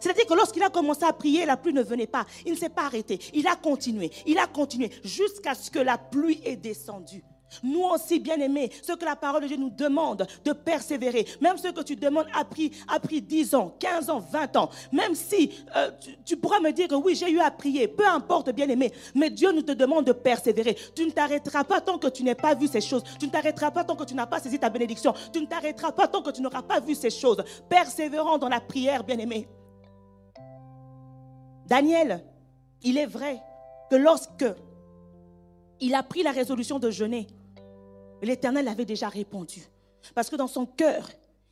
C'est-à-dire 0.00 0.26
que 0.26 0.34
lorsqu'il 0.34 0.62
a 0.62 0.70
commencé 0.70 1.04
à 1.04 1.12
prier, 1.12 1.46
la 1.46 1.56
pluie 1.56 1.72
ne 1.72 1.82
venait 1.82 2.06
pas. 2.06 2.26
Il 2.44 2.52
ne 2.52 2.58
s'est 2.58 2.68
pas 2.68 2.84
arrêté. 2.84 3.18
Il 3.32 3.46
a 3.46 3.56
continué. 3.56 4.10
Il 4.26 4.38
a 4.38 4.46
continué 4.46 4.90
jusqu'à 5.02 5.54
ce 5.54 5.70
que 5.70 5.78
la 5.78 5.96
pluie 5.96 6.40
ait 6.44 6.56
descendu. 6.56 7.24
Nous 7.62 7.82
aussi, 7.82 8.18
bien-aimés, 8.18 8.70
ce 8.82 8.92
que 8.92 9.04
la 9.04 9.16
parole 9.16 9.42
de 9.42 9.48
Dieu 9.48 9.56
nous 9.56 9.70
demande 9.70 10.26
de 10.44 10.52
persévérer, 10.52 11.26
même 11.40 11.56
ce 11.56 11.68
que 11.68 11.82
tu 11.82 11.96
demandes 11.96 12.26
a 12.34 12.44
pris, 12.44 12.72
a 12.88 12.98
pris 12.98 13.22
10 13.22 13.54
ans, 13.54 13.76
15 13.78 14.10
ans, 14.10 14.18
20 14.18 14.56
ans, 14.56 14.70
même 14.92 15.14
si 15.14 15.50
euh, 15.76 15.90
tu, 16.24 16.36
pourras 16.36 16.60
me 16.60 16.72
dire 16.72 16.88
que 16.88 16.94
oui, 16.94 17.14
j'ai 17.14 17.30
eu 17.30 17.40
à 17.40 17.50
prier, 17.50 17.88
peu 17.88 18.06
importe, 18.06 18.50
bien-aimé, 18.50 18.92
mais 19.14 19.30
Dieu 19.30 19.52
nous 19.52 19.62
te 19.62 19.72
demande 19.72 20.06
de 20.06 20.12
persévérer. 20.12 20.76
Tu 20.94 21.04
ne 21.06 21.10
t'arrêteras 21.10 21.64
pas 21.64 21.80
tant 21.80 21.98
que 21.98 22.08
tu 22.08 22.24
n'as 22.24 22.34
pas 22.34 22.54
vu 22.54 22.66
ces 22.66 22.80
choses. 22.80 23.02
Tu 23.18 23.26
ne 23.26 23.30
t'arrêteras 23.30 23.70
pas 23.70 23.84
tant 23.84 23.96
que 23.96 24.04
tu 24.04 24.14
n'as 24.14 24.26
pas 24.26 24.40
saisi 24.40 24.58
ta 24.58 24.70
bénédiction. 24.70 25.14
Tu 25.32 25.40
ne 25.40 25.46
t'arrêteras 25.46 25.92
pas 25.92 26.08
tant 26.08 26.22
que 26.22 26.30
tu 26.30 26.42
n'auras 26.42 26.62
pas 26.62 26.80
vu 26.80 26.94
ces 26.94 27.10
choses. 27.10 27.42
Persévérant 27.68 28.38
dans 28.38 28.48
la 28.48 28.60
prière, 28.60 29.04
bien-aimé. 29.04 29.48
Daniel, 31.66 32.24
il 32.82 32.98
est 32.98 33.06
vrai 33.06 33.40
que 33.90 33.96
lorsque 33.96 34.44
il 35.84 35.94
a 35.94 36.02
pris 36.02 36.22
la 36.22 36.32
résolution 36.32 36.78
de 36.78 36.90
jeûner, 36.90 37.26
l'Éternel 38.22 38.68
avait 38.68 38.86
déjà 38.86 39.08
répondu. 39.08 39.62
Parce 40.14 40.30
que 40.30 40.36
dans 40.36 40.46
son 40.46 40.64
cœur, 40.64 41.10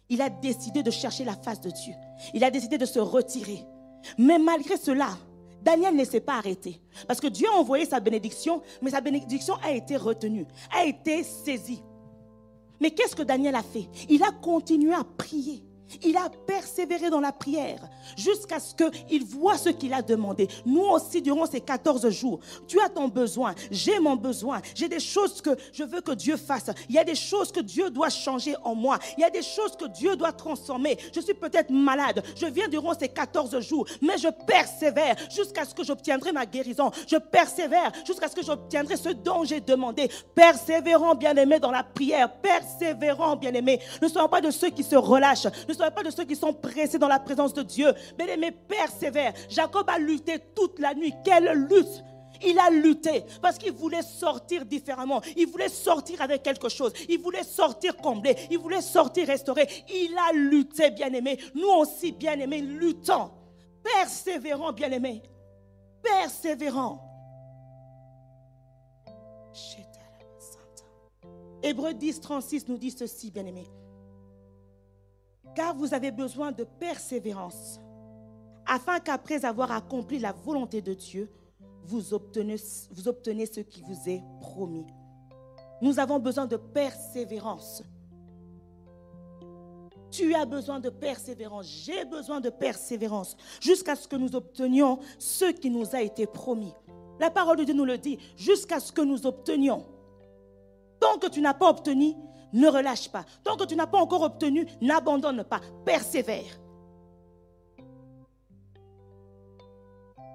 il 0.08 0.22
a 0.22 0.30
décidé 0.30 0.82
de 0.82 0.90
chercher 0.90 1.24
la 1.24 1.34
face 1.34 1.60
de 1.60 1.70
Dieu. 1.70 1.92
Il 2.32 2.42
a 2.42 2.50
décidé 2.50 2.78
de 2.78 2.86
se 2.86 2.98
retirer. 2.98 3.60
Mais 4.16 4.38
malgré 4.38 4.78
cela, 4.78 5.18
Daniel 5.62 5.94
ne 5.94 6.04
s'est 6.04 6.20
pas 6.20 6.36
arrêté. 6.36 6.80
Parce 7.06 7.20
que 7.20 7.26
Dieu 7.26 7.46
a 7.46 7.58
envoyé 7.58 7.84
sa 7.84 8.00
bénédiction, 8.00 8.62
mais 8.80 8.90
sa 8.90 9.02
bénédiction 9.02 9.54
a 9.62 9.72
été 9.72 9.96
retenue, 9.96 10.46
a 10.74 10.84
été 10.86 11.22
saisie. 11.22 11.82
Mais 12.80 12.90
qu'est-ce 12.90 13.14
que 13.14 13.22
Daniel 13.22 13.54
a 13.54 13.62
fait? 13.62 13.88
Il 14.08 14.22
a 14.22 14.30
continué 14.30 14.94
à 14.94 15.04
prier. 15.04 15.62
Il 16.02 16.16
a 16.16 16.28
persévéré 16.46 17.10
dans 17.10 17.20
la 17.20 17.32
prière 17.32 17.80
jusqu'à 18.16 18.60
ce 18.60 18.74
qu'il 18.74 19.24
voit 19.24 19.58
ce 19.58 19.68
qu'il 19.68 19.92
a 19.92 20.02
demandé. 20.02 20.48
Nous 20.64 20.82
aussi, 20.82 21.22
durant 21.22 21.46
ces 21.46 21.60
14 21.60 22.08
jours, 22.10 22.40
tu 22.66 22.80
as 22.80 22.88
ton 22.88 23.08
besoin, 23.08 23.54
j'ai 23.70 23.98
mon 23.98 24.16
besoin, 24.16 24.60
j'ai 24.74 24.88
des 24.88 25.00
choses 25.00 25.40
que 25.40 25.50
je 25.72 25.84
veux 25.84 26.00
que 26.00 26.12
Dieu 26.12 26.36
fasse. 26.36 26.70
Il 26.88 26.94
y 26.94 26.98
a 26.98 27.04
des 27.04 27.14
choses 27.14 27.52
que 27.52 27.60
Dieu 27.60 27.90
doit 27.90 28.10
changer 28.10 28.54
en 28.64 28.74
moi. 28.74 28.98
Il 29.16 29.22
y 29.22 29.24
a 29.24 29.30
des 29.30 29.42
choses 29.42 29.76
que 29.76 29.86
Dieu 29.86 30.16
doit 30.16 30.32
transformer. 30.32 30.98
Je 31.14 31.20
suis 31.20 31.34
peut-être 31.34 31.70
malade. 31.70 32.22
Je 32.36 32.46
viens 32.46 32.68
durant 32.68 32.94
ces 32.98 33.08
14 33.08 33.60
jours, 33.60 33.86
mais 34.00 34.18
je 34.18 34.28
persévère 34.46 35.16
jusqu'à 35.30 35.64
ce 35.64 35.74
que 35.74 35.84
j'obtiendrai 35.84 36.32
ma 36.32 36.46
guérison. 36.46 36.90
Je 37.06 37.16
persévère 37.16 37.92
jusqu'à 38.06 38.28
ce 38.28 38.34
que 38.34 38.44
j'obtiendrai 38.44 38.96
ce 38.96 39.10
dont 39.10 39.44
j'ai 39.44 39.60
demandé. 39.60 40.10
Persévérant, 40.34 41.14
bien-aimé, 41.14 41.58
dans 41.58 41.70
la 41.70 41.82
prière. 41.82 42.32
Persévérant, 42.40 43.36
bien-aimé. 43.36 43.80
Ne 44.00 44.08
soyons 44.08 44.28
pas 44.28 44.40
de 44.40 44.50
ceux 44.50 44.70
qui 44.70 44.82
se 44.82 44.96
relâchent. 44.96 45.46
Pas 45.90 46.02
de 46.02 46.10
ceux 46.10 46.24
qui 46.24 46.36
sont 46.36 46.52
pressés 46.52 46.98
dans 46.98 47.08
la 47.08 47.18
présence 47.18 47.54
de 47.54 47.62
Dieu. 47.62 47.92
Bien 48.16 48.26
aimé, 48.26 48.50
persévère. 48.50 49.32
Jacob 49.48 49.88
a 49.88 49.98
lutté 49.98 50.38
toute 50.54 50.78
la 50.78 50.94
nuit. 50.94 51.12
Quelle 51.24 51.66
lutte 51.68 52.02
il 52.44 52.58
a 52.58 52.70
lutté 52.70 53.24
parce 53.40 53.56
qu'il 53.56 53.72
voulait 53.72 54.02
sortir 54.02 54.64
différemment. 54.64 55.22
Il 55.36 55.46
voulait 55.46 55.68
sortir 55.68 56.20
avec 56.22 56.42
quelque 56.42 56.68
chose. 56.68 56.92
Il 57.08 57.20
voulait 57.20 57.44
sortir 57.44 57.96
comblé. 57.96 58.36
Il 58.50 58.58
voulait 58.58 58.80
sortir 58.80 59.26
restauré. 59.26 59.68
Il 59.88 60.16
a 60.18 60.32
lutté, 60.32 60.90
bien-aimé. 60.90 61.38
Nous 61.54 61.68
aussi, 61.68 62.12
bien-aimés, 62.12 62.62
luttons. 62.62 63.30
Persévérant, 63.82 64.72
bien-aimé. 64.72 65.22
Persévérant. 66.02 67.08
Hébreu 71.62 71.94
10, 71.94 72.20
36 72.20 72.68
nous 72.68 72.76
dit 72.76 72.90
ceci, 72.90 73.30
bien-aimé 73.30 73.64
car 75.54 75.74
vous 75.76 75.94
avez 75.94 76.10
besoin 76.10 76.52
de 76.52 76.64
persévérance, 76.64 77.80
afin 78.66 79.00
qu'après 79.00 79.44
avoir 79.44 79.72
accompli 79.72 80.18
la 80.18 80.32
volonté 80.32 80.80
de 80.80 80.94
Dieu, 80.94 81.30
vous 81.84 82.14
obtenez, 82.14 82.56
vous 82.92 83.08
obtenez 83.08 83.46
ce 83.46 83.60
qui 83.60 83.82
vous 83.82 84.08
est 84.08 84.22
promis. 84.40 84.86
Nous 85.80 85.98
avons 85.98 86.18
besoin 86.18 86.46
de 86.46 86.56
persévérance. 86.56 87.82
Tu 90.10 90.34
as 90.34 90.44
besoin 90.44 90.78
de 90.78 90.90
persévérance, 90.90 91.66
j'ai 91.66 92.04
besoin 92.04 92.40
de 92.40 92.50
persévérance, 92.50 93.36
jusqu'à 93.60 93.96
ce 93.96 94.06
que 94.06 94.16
nous 94.16 94.36
obtenions 94.36 94.98
ce 95.18 95.46
qui 95.46 95.70
nous 95.70 95.96
a 95.96 96.02
été 96.02 96.26
promis. 96.26 96.72
La 97.18 97.30
parole 97.30 97.56
de 97.56 97.64
Dieu 97.64 97.74
nous 97.74 97.84
le 97.84 97.98
dit, 97.98 98.18
jusqu'à 98.36 98.78
ce 98.78 98.92
que 98.92 99.00
nous 99.00 99.26
obtenions. 99.26 99.86
Tant 101.00 101.18
que 101.18 101.28
tu 101.28 101.40
n'as 101.40 101.54
pas 101.54 101.70
obtenu, 101.70 102.14
ne 102.52 102.68
relâche 102.68 103.10
pas. 103.10 103.24
Tant 103.44 103.56
que 103.56 103.64
tu 103.64 103.76
n'as 103.76 103.86
pas 103.86 103.98
encore 103.98 104.22
obtenu, 104.22 104.66
n'abandonne 104.80 105.44
pas. 105.44 105.60
Persévère. 105.84 106.60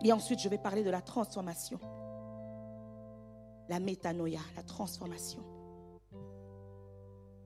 Et 0.03 0.11
ensuite, 0.11 0.39
je 0.39 0.49
vais 0.49 0.57
parler 0.57 0.83
de 0.83 0.89
la 0.89 1.01
transformation. 1.01 1.79
La 3.69 3.79
métanoïa, 3.79 4.39
la 4.55 4.63
transformation. 4.63 5.43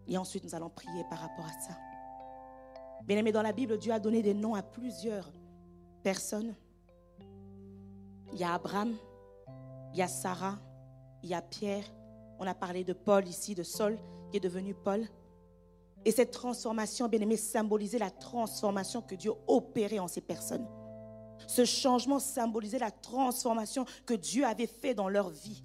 Et 0.08 0.18
ensuite, 0.18 0.44
nous 0.44 0.56
allons 0.56 0.70
prier 0.70 1.04
par 1.10 1.20
rapport 1.20 1.46
à 1.46 1.62
ça. 1.62 1.78
Bien 3.04 3.18
aimé, 3.18 3.32
dans 3.32 3.42
la 3.42 3.54
Bible, 3.54 3.78
Dieu 3.78 3.92
a 3.92 4.00
donné 4.00 4.22
des 4.22 4.34
noms 4.34 4.54
à 4.54 4.62
plusieurs 4.62 5.32
personnes. 6.04 6.54
Il 8.34 8.40
y 8.40 8.44
a 8.44 8.54
Abraham, 8.54 8.96
il 9.94 10.00
y 10.00 10.02
a 10.02 10.08
Sarah, 10.08 10.58
il 11.24 11.30
y 11.30 11.34
a 11.34 11.42
Pierre, 11.42 11.84
on 12.40 12.48
a 12.48 12.54
parlé 12.54 12.84
de 12.84 12.94
Paul 12.94 13.28
ici, 13.28 13.56
de 13.56 13.64
Saul, 13.64 13.98
qui 14.32 14.38
est 14.38 14.42
devenu 14.42 14.74
Paul. 14.74 15.08
Et 16.04 16.12
cette 16.12 16.32
transformation, 16.32 17.08
bien 17.08 17.22
aimé, 17.22 17.38
symbolisait 17.38 18.00
la 18.00 18.10
transformation 18.10 19.02
que 19.02 19.14
Dieu 19.14 19.32
opérait 19.48 20.00
en 20.00 20.08
ces 20.08 20.22
personnes. 20.22 20.66
Ce 21.48 21.66
changement 21.66 22.20
symbolisait 22.20 22.80
la 22.80 22.92
transformation 22.92 23.86
que 24.06 24.14
Dieu 24.14 24.46
avait 24.46 24.68
fait 24.68 24.94
dans 24.94 25.10
leur 25.10 25.30
vie. 25.30 25.64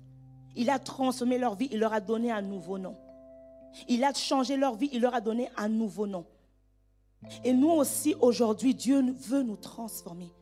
Il 0.55 0.71
a 0.71 0.79
transformé 0.79 1.39
leur 1.39 1.55
vie, 1.55 1.69
il 1.71 1.81
leur 1.81 1.93
a 1.93 2.01
donné 2.01 2.31
un 2.31 2.43
nouveau 2.43 2.79
nom. 2.79 2.97
Il 3.89 4.05
a 4.05 4.13
changé 4.13 4.57
leur 4.57 4.75
vie, 4.75 4.89
il 4.93 5.01
leur 5.03 5.15
a 5.15 5.21
donné 5.21 5.51
un 5.57 5.69
nouveau 5.69 6.07
nom. 6.07 6.27
Et 7.45 7.53
nous 7.53 7.71
aussi, 7.71 8.15
aujourd'hui, 8.21 8.75
Dieu 8.75 9.03
veut 9.13 9.43
nous 9.43 9.57
transformer. 9.57 10.33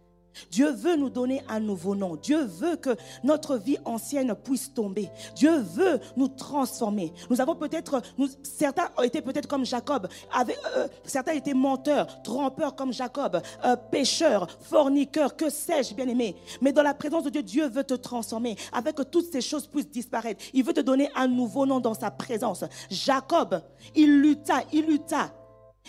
Dieu 0.51 0.71
veut 0.71 0.97
nous 0.97 1.11
donner 1.11 1.43
un 1.49 1.61
nouveau 1.61 1.95
nom. 1.95 2.17
Dieu 2.17 2.45
veut 2.45 2.77
que 2.77 2.97
notre 3.23 3.57
vie 3.57 3.79
ancienne 3.85 4.35
puisse 4.35 4.73
tomber. 4.73 5.11
Dieu 5.35 5.59
veut 5.59 6.01
nous 6.17 6.29
transformer. 6.29 7.13
Nous 7.31 7.41
avons 7.41 7.55
peut-être, 7.55 8.03
certains 8.43 8.89
ont 8.97 9.03
été 9.03 9.23
peut-être 9.23 9.49
comme 9.49 9.65
Jacob, 9.65 10.09
euh, 10.37 10.89
certains 11.05 11.33
étaient 11.33 11.55
menteurs, 11.55 12.23
trompeurs 12.23 12.75
comme 12.75 12.93
Jacob, 12.93 13.41
euh, 13.65 13.77
pécheurs, 13.91 14.49
forniqueurs, 14.61 15.37
que 15.37 15.51
sais-je, 15.51 15.95
bien-aimé. 15.95 16.37
Mais 16.61 16.73
dans 16.73 16.83
la 16.83 16.95
présence 16.95 17.25
de 17.25 17.31
Dieu, 17.31 17.43
Dieu 17.43 17.69
veut 17.69 17.85
te 17.85 17.95
transformer, 17.95 18.57
avec 18.73 18.97
que 18.97 19.03
toutes 19.03 19.31
ces 19.31 19.41
choses 19.41 19.67
puissent 19.67 19.91
disparaître. 19.91 20.45
Il 20.53 20.65
veut 20.65 20.73
te 20.73 20.81
donner 20.81 21.11
un 21.15 21.29
nouveau 21.29 21.67
nom 21.67 21.81
dans 21.81 21.95
sa 21.95 22.11
présence. 22.11 22.65
Jacob, 22.91 23.61
il 23.95 24.21
lutta, 24.21 24.63
il 24.73 24.87
lutta. 24.87 25.33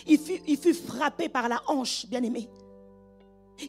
Il 0.06 0.18
fut, 0.18 0.42
il 0.46 0.58
fut 0.58 0.74
frappé 0.74 1.28
par 1.28 1.48
la 1.48 1.60
hanche, 1.66 2.06
bien-aimé. 2.06 2.48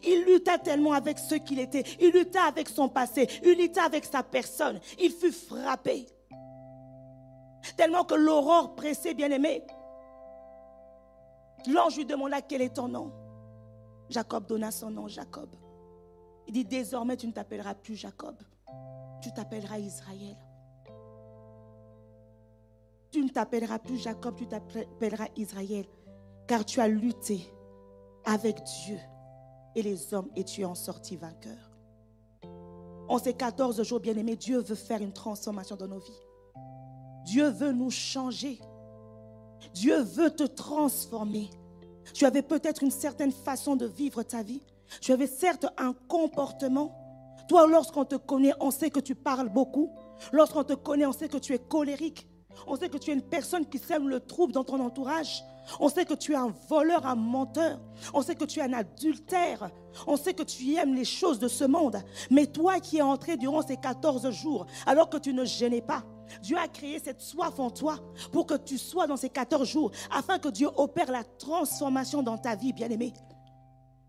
Il 0.04 0.26
lutta 0.26 0.58
tellement 0.58 0.94
avec 0.94 1.18
ce 1.18 1.36
qu'il 1.36 1.60
était. 1.60 1.84
Il 2.00 2.12
lutta 2.12 2.44
avec 2.44 2.70
son 2.70 2.90
passé. 2.90 3.28
Il 3.44 3.58
lutta 3.58 3.84
avec 3.84 4.06
sa 4.06 4.24
personne. 4.24 4.80
Il 5.00 5.12
fut 5.12 5.32
frappé. 5.32 6.08
Tellement 7.76 8.04
que 8.04 8.16
l'aurore 8.16 8.76
pressait, 8.76 9.14
bien-aimé. 9.14 9.64
L'ange 11.68 11.98
lui 11.98 12.06
demanda 12.06 12.42
quel 12.42 12.62
est 12.62 12.76
ton 12.76 12.88
nom? 12.88 13.12
Jacob 14.10 14.46
donna 14.48 14.72
son 14.72 14.92
nom, 14.92 15.08
Jacob. 15.08 15.50
Il 16.48 16.54
dit, 16.54 16.66
désormais 16.66 17.18
tu 17.18 17.28
ne 17.28 17.34
t'appelleras 17.34 17.76
plus 17.76 17.96
Jacob. 17.96 18.36
Tu 19.22 19.34
t'appelleras 19.34 19.80
Israël. 19.80 20.38
Tu 23.12 23.24
ne 23.24 23.30
t'appelleras 23.30 23.80
plus 23.80 23.98
Jacob, 23.98 24.36
tu 24.36 24.48
t'appelleras 24.48 25.28
Israël. 25.36 25.86
Car 26.48 26.64
tu 26.64 26.80
as 26.80 26.88
lutté 26.88 27.42
avec 28.26 28.62
Dieu 28.64 29.00
et 29.78 29.84
les 29.84 30.14
hommes 30.14 30.30
et 30.36 30.44
tu 30.44 30.66
en 30.66 30.76
sortis 30.76 31.16
vainqueur. 31.16 31.72
En 33.08 33.20
ces 33.20 33.34
14 33.34 33.82
jours, 33.84 34.00
bien-aimés, 34.00 34.36
Dieu 34.36 34.60
veut 34.60 34.76
faire 34.76 35.02
une 35.02 35.14
transformation 35.14 35.76
dans 35.76 35.88
nos 35.88 36.00
vies. 36.00 36.22
Dieu 37.24 37.48
veut 37.50 37.72
nous 37.72 37.92
changer. 37.92 38.60
Dieu 39.74 40.02
veut 40.02 40.32
te 40.32 40.44
transformer. 40.44 41.50
Tu 42.14 42.26
avais 42.26 42.42
peut-être 42.42 42.84
une 42.84 42.92
certaine 42.92 43.32
façon 43.32 43.76
de 43.76 43.86
vivre 43.86 44.24
ta 44.24 44.42
vie. 44.42 44.64
Tu 45.00 45.12
avais 45.12 45.28
certes 45.28 45.68
un 45.78 45.94
comportement. 46.08 46.96
Toi, 47.48 47.68
lorsqu'on 47.68 48.06
te 48.06 48.16
connaît, 48.16 48.54
on 48.60 48.72
sait 48.72 48.90
que 48.90 49.00
tu 49.00 49.14
parles 49.14 49.50
beaucoup. 49.50 49.92
Lorsqu'on 50.32 50.64
te 50.64 50.74
connaît, 50.74 51.06
on 51.06 51.14
sait 51.14 51.30
que 51.30 51.38
tu 51.38 51.54
es 51.54 51.60
colérique. 51.60 52.28
On 52.66 52.76
sait 52.76 52.90
que 52.90 52.98
tu 52.98 53.12
es 53.12 53.14
une 53.14 53.22
personne 53.22 53.66
qui 53.66 53.78
sème 53.78 54.10
le 54.10 54.20
trouble 54.20 54.54
dans 54.54 54.64
ton 54.64 54.80
entourage. 54.80 55.44
On 55.80 55.90
sait 55.90 56.06
que 56.06 56.14
tu 56.14 56.34
es 56.34 56.38
un 56.38 56.54
voleur, 56.70 57.06
un 57.06 57.16
menteur. 57.16 57.80
On 58.14 58.22
sait 58.22 58.36
que 58.36 58.46
tu 58.46 58.60
es 58.60 58.64
un 58.64 58.74
adultère. 58.74 59.70
On 60.06 60.18
sait 60.18 60.34
que 60.34 60.44
tu 60.44 60.76
aimes 60.76 60.96
les 60.96 61.06
choses 61.06 61.40
de 61.40 61.48
ce 61.48 61.64
monde. 61.64 61.98
Mais 62.30 62.48
toi 62.48 62.80
qui 62.80 62.98
es 62.98 63.02
entré 63.02 63.38
durant 63.38 63.62
ces 63.62 63.78
14 63.78 64.30
jours, 64.32 64.66
alors 64.86 65.10
que 65.10 65.18
tu 65.18 65.34
ne 65.34 65.46
gênais 65.46 65.82
pas, 65.82 66.04
Dieu 66.42 66.58
a 66.58 66.68
créé 66.68 67.00
cette 67.00 67.22
soif 67.22 67.60
en 67.60 67.70
toi 67.70 68.00
pour 68.32 68.46
que 68.46 68.56
tu 68.56 68.78
sois 68.78 69.08
dans 69.08 69.18
ces 69.18 69.30
14 69.30 69.68
jours, 69.68 69.92
afin 70.12 70.40
que 70.40 70.50
Dieu 70.50 70.70
opère 70.76 71.12
la 71.12 71.24
transformation 71.24 72.22
dans 72.22 72.38
ta 72.38 72.56
vie, 72.56 72.74
bien-aimé. 72.74 73.14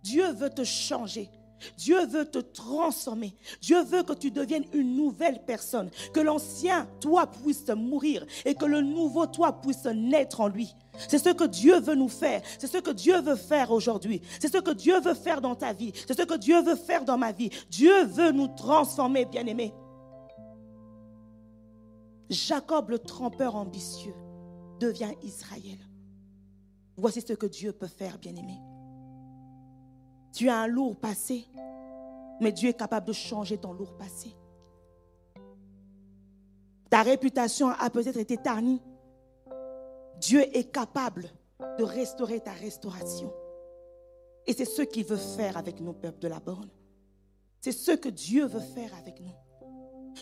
Dieu 0.03 0.31
veut 0.33 0.51
te 0.51 0.65
changer. 0.65 1.31
Dieu 1.77 2.07
veut 2.07 2.25
te 2.25 2.39
transformer. 2.39 3.35
Dieu 3.61 3.83
veut 3.83 4.03
que 4.03 4.13
tu 4.13 4.31
deviennes 4.31 4.67
une 4.73 4.97
nouvelle 4.97 5.45
personne. 5.45 5.91
Que 6.13 6.21
l'ancien 6.21 6.89
toi 7.01 7.27
puisse 7.27 7.69
mourir 7.69 8.25
et 8.45 8.55
que 8.55 8.65
le 8.65 8.81
nouveau 8.81 9.27
toi 9.27 9.61
puisse 9.61 9.85
naître 9.87 10.41
en 10.41 10.49
lui. 10.49 10.75
C'est 11.07 11.19
ce 11.19 11.31
que 11.31 11.45
Dieu 11.45 11.79
veut 11.81 11.95
nous 11.95 12.09
faire. 12.09 12.43
C'est 12.59 12.67
ce 12.67 12.79
que 12.79 12.91
Dieu 12.91 13.21
veut 13.21 13.37
faire 13.37 13.71
aujourd'hui. 13.71 14.21
C'est 14.41 14.53
ce 14.53 14.59
que 14.59 14.73
Dieu 14.73 15.01
veut 15.01 15.15
faire 15.15 15.41
dans 15.41 15.55
ta 15.55 15.73
vie. 15.73 15.93
C'est 16.07 16.19
ce 16.19 16.25
que 16.25 16.37
Dieu 16.37 16.61
veut 16.63 16.77
faire 16.77 17.05
dans 17.05 17.19
ma 17.19 17.33
vie. 17.33 17.51
Dieu 17.71 18.05
veut 18.05 18.33
nous 18.33 18.49
transformer, 18.49 19.25
bien-aimés. 19.25 19.73
Jacob, 22.31 22.91
le 22.91 22.99
trompeur 22.99 23.55
ambitieux, 23.55 24.15
devient 24.81 25.13
Israël. 25.23 25.79
Voici 26.97 27.21
ce 27.21 27.33
que 27.33 27.47
Dieu 27.47 27.73
peut 27.73 27.87
faire, 27.87 28.19
bien-aimé. 28.19 28.61
Tu 30.33 30.49
as 30.49 30.59
un 30.59 30.67
lourd 30.67 30.97
passé, 30.97 31.47
mais 32.41 32.53
Dieu 32.53 32.71
est 32.71 32.79
capable 32.79 33.07
de 33.07 33.13
changer 33.13 33.59
ton 33.59 33.73
lourd 33.73 33.97
passé. 33.97 34.35
Ta 36.91 37.03
réputation 37.03 37.69
a 37.69 37.91
peut-être 37.91 38.19
été 38.19 38.37
tarnie, 38.37 38.81
Dieu 40.21 40.45
est 40.57 40.73
capable 40.73 41.31
de 41.79 41.85
restaurer 41.85 42.41
ta 42.41 42.53
restauration. 42.53 43.33
Et 44.47 44.53
c'est 44.53 44.65
ce 44.65 44.83
qu'il 44.83 45.05
veut 45.05 45.17
faire 45.17 45.57
avec 45.57 45.81
nos 45.81 45.93
peuples 45.93 46.21
de 46.21 46.29
la 46.29 46.41
borne. 46.41 46.71
C'est 47.61 47.73
ce 47.73 47.93
que 47.93 48.09
Dieu 48.09 48.47
veut 48.47 48.61
faire 48.61 48.95
avec 48.97 49.21
nous. 49.21 49.33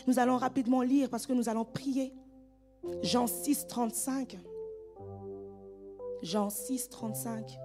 Nous 0.05 0.19
allons 0.19 0.37
rapidement 0.37 0.81
lire 0.81 1.09
parce 1.09 1.25
que 1.25 1.33
nous 1.33 1.49
allons 1.49 1.65
prier. 1.65 2.13
Jean 3.01 3.27
6, 3.27 3.67
35. 3.67 4.37
Jean 6.21 6.49
6, 6.49 6.89
35. 6.89 7.57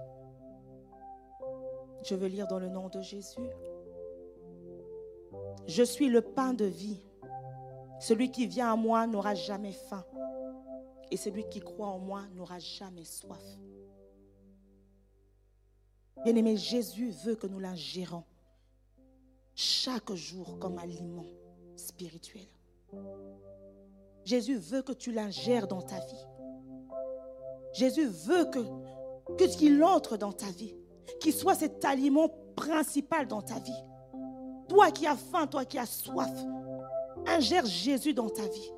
Je 2.03 2.15
veux 2.15 2.27
lire 2.27 2.47
dans 2.47 2.59
le 2.59 2.69
nom 2.69 2.89
de 2.89 3.01
Jésus. 3.01 3.49
Je 5.67 5.83
suis 5.83 6.09
le 6.09 6.21
pain 6.21 6.53
de 6.53 6.65
vie. 6.65 6.99
Celui 7.99 8.31
qui 8.31 8.47
vient 8.47 8.73
à 8.73 8.75
moi 8.75 9.07
n'aura 9.07 9.35
jamais 9.35 9.71
faim 9.71 10.03
et 11.11 11.17
celui 11.17 11.47
qui 11.49 11.59
croit 11.59 11.87
en 11.87 11.99
moi 11.99 12.23
n'aura 12.33 12.59
jamais 12.59 13.05
soif. 13.05 13.43
Bien-aimé, 16.23 16.57
Jésus 16.57 17.11
veut 17.25 17.35
que 17.35 17.47
nous 17.47 17.59
l'ingérons 17.59 18.23
chaque 19.55 20.13
jour 20.13 20.57
comme 20.59 20.77
aliment 20.77 21.25
spirituel. 21.75 22.47
Jésus 24.23 24.55
veut 24.55 24.81
que 24.81 24.93
tu 24.93 25.11
l'ingères 25.11 25.67
dans 25.67 25.81
ta 25.81 25.99
vie. 25.99 26.25
Jésus 27.73 28.05
veut 28.05 28.45
que, 28.45 28.59
que 29.37 29.57
qu'il 29.57 29.83
entre 29.83 30.15
dans 30.17 30.31
ta 30.31 30.49
vie, 30.51 30.75
qu'il 31.19 31.33
soit 31.33 31.55
cet 31.55 31.83
aliment 31.83 32.29
principal 32.55 33.27
dans 33.27 33.41
ta 33.41 33.59
vie. 33.59 33.83
Toi 34.69 34.91
qui 34.91 35.05
as 35.05 35.17
faim, 35.17 35.47
toi 35.47 35.65
qui 35.65 35.77
as 35.77 35.87
soif, 35.87 36.31
ingère 37.27 37.65
Jésus 37.65 38.13
dans 38.13 38.29
ta 38.29 38.47
vie. 38.47 38.71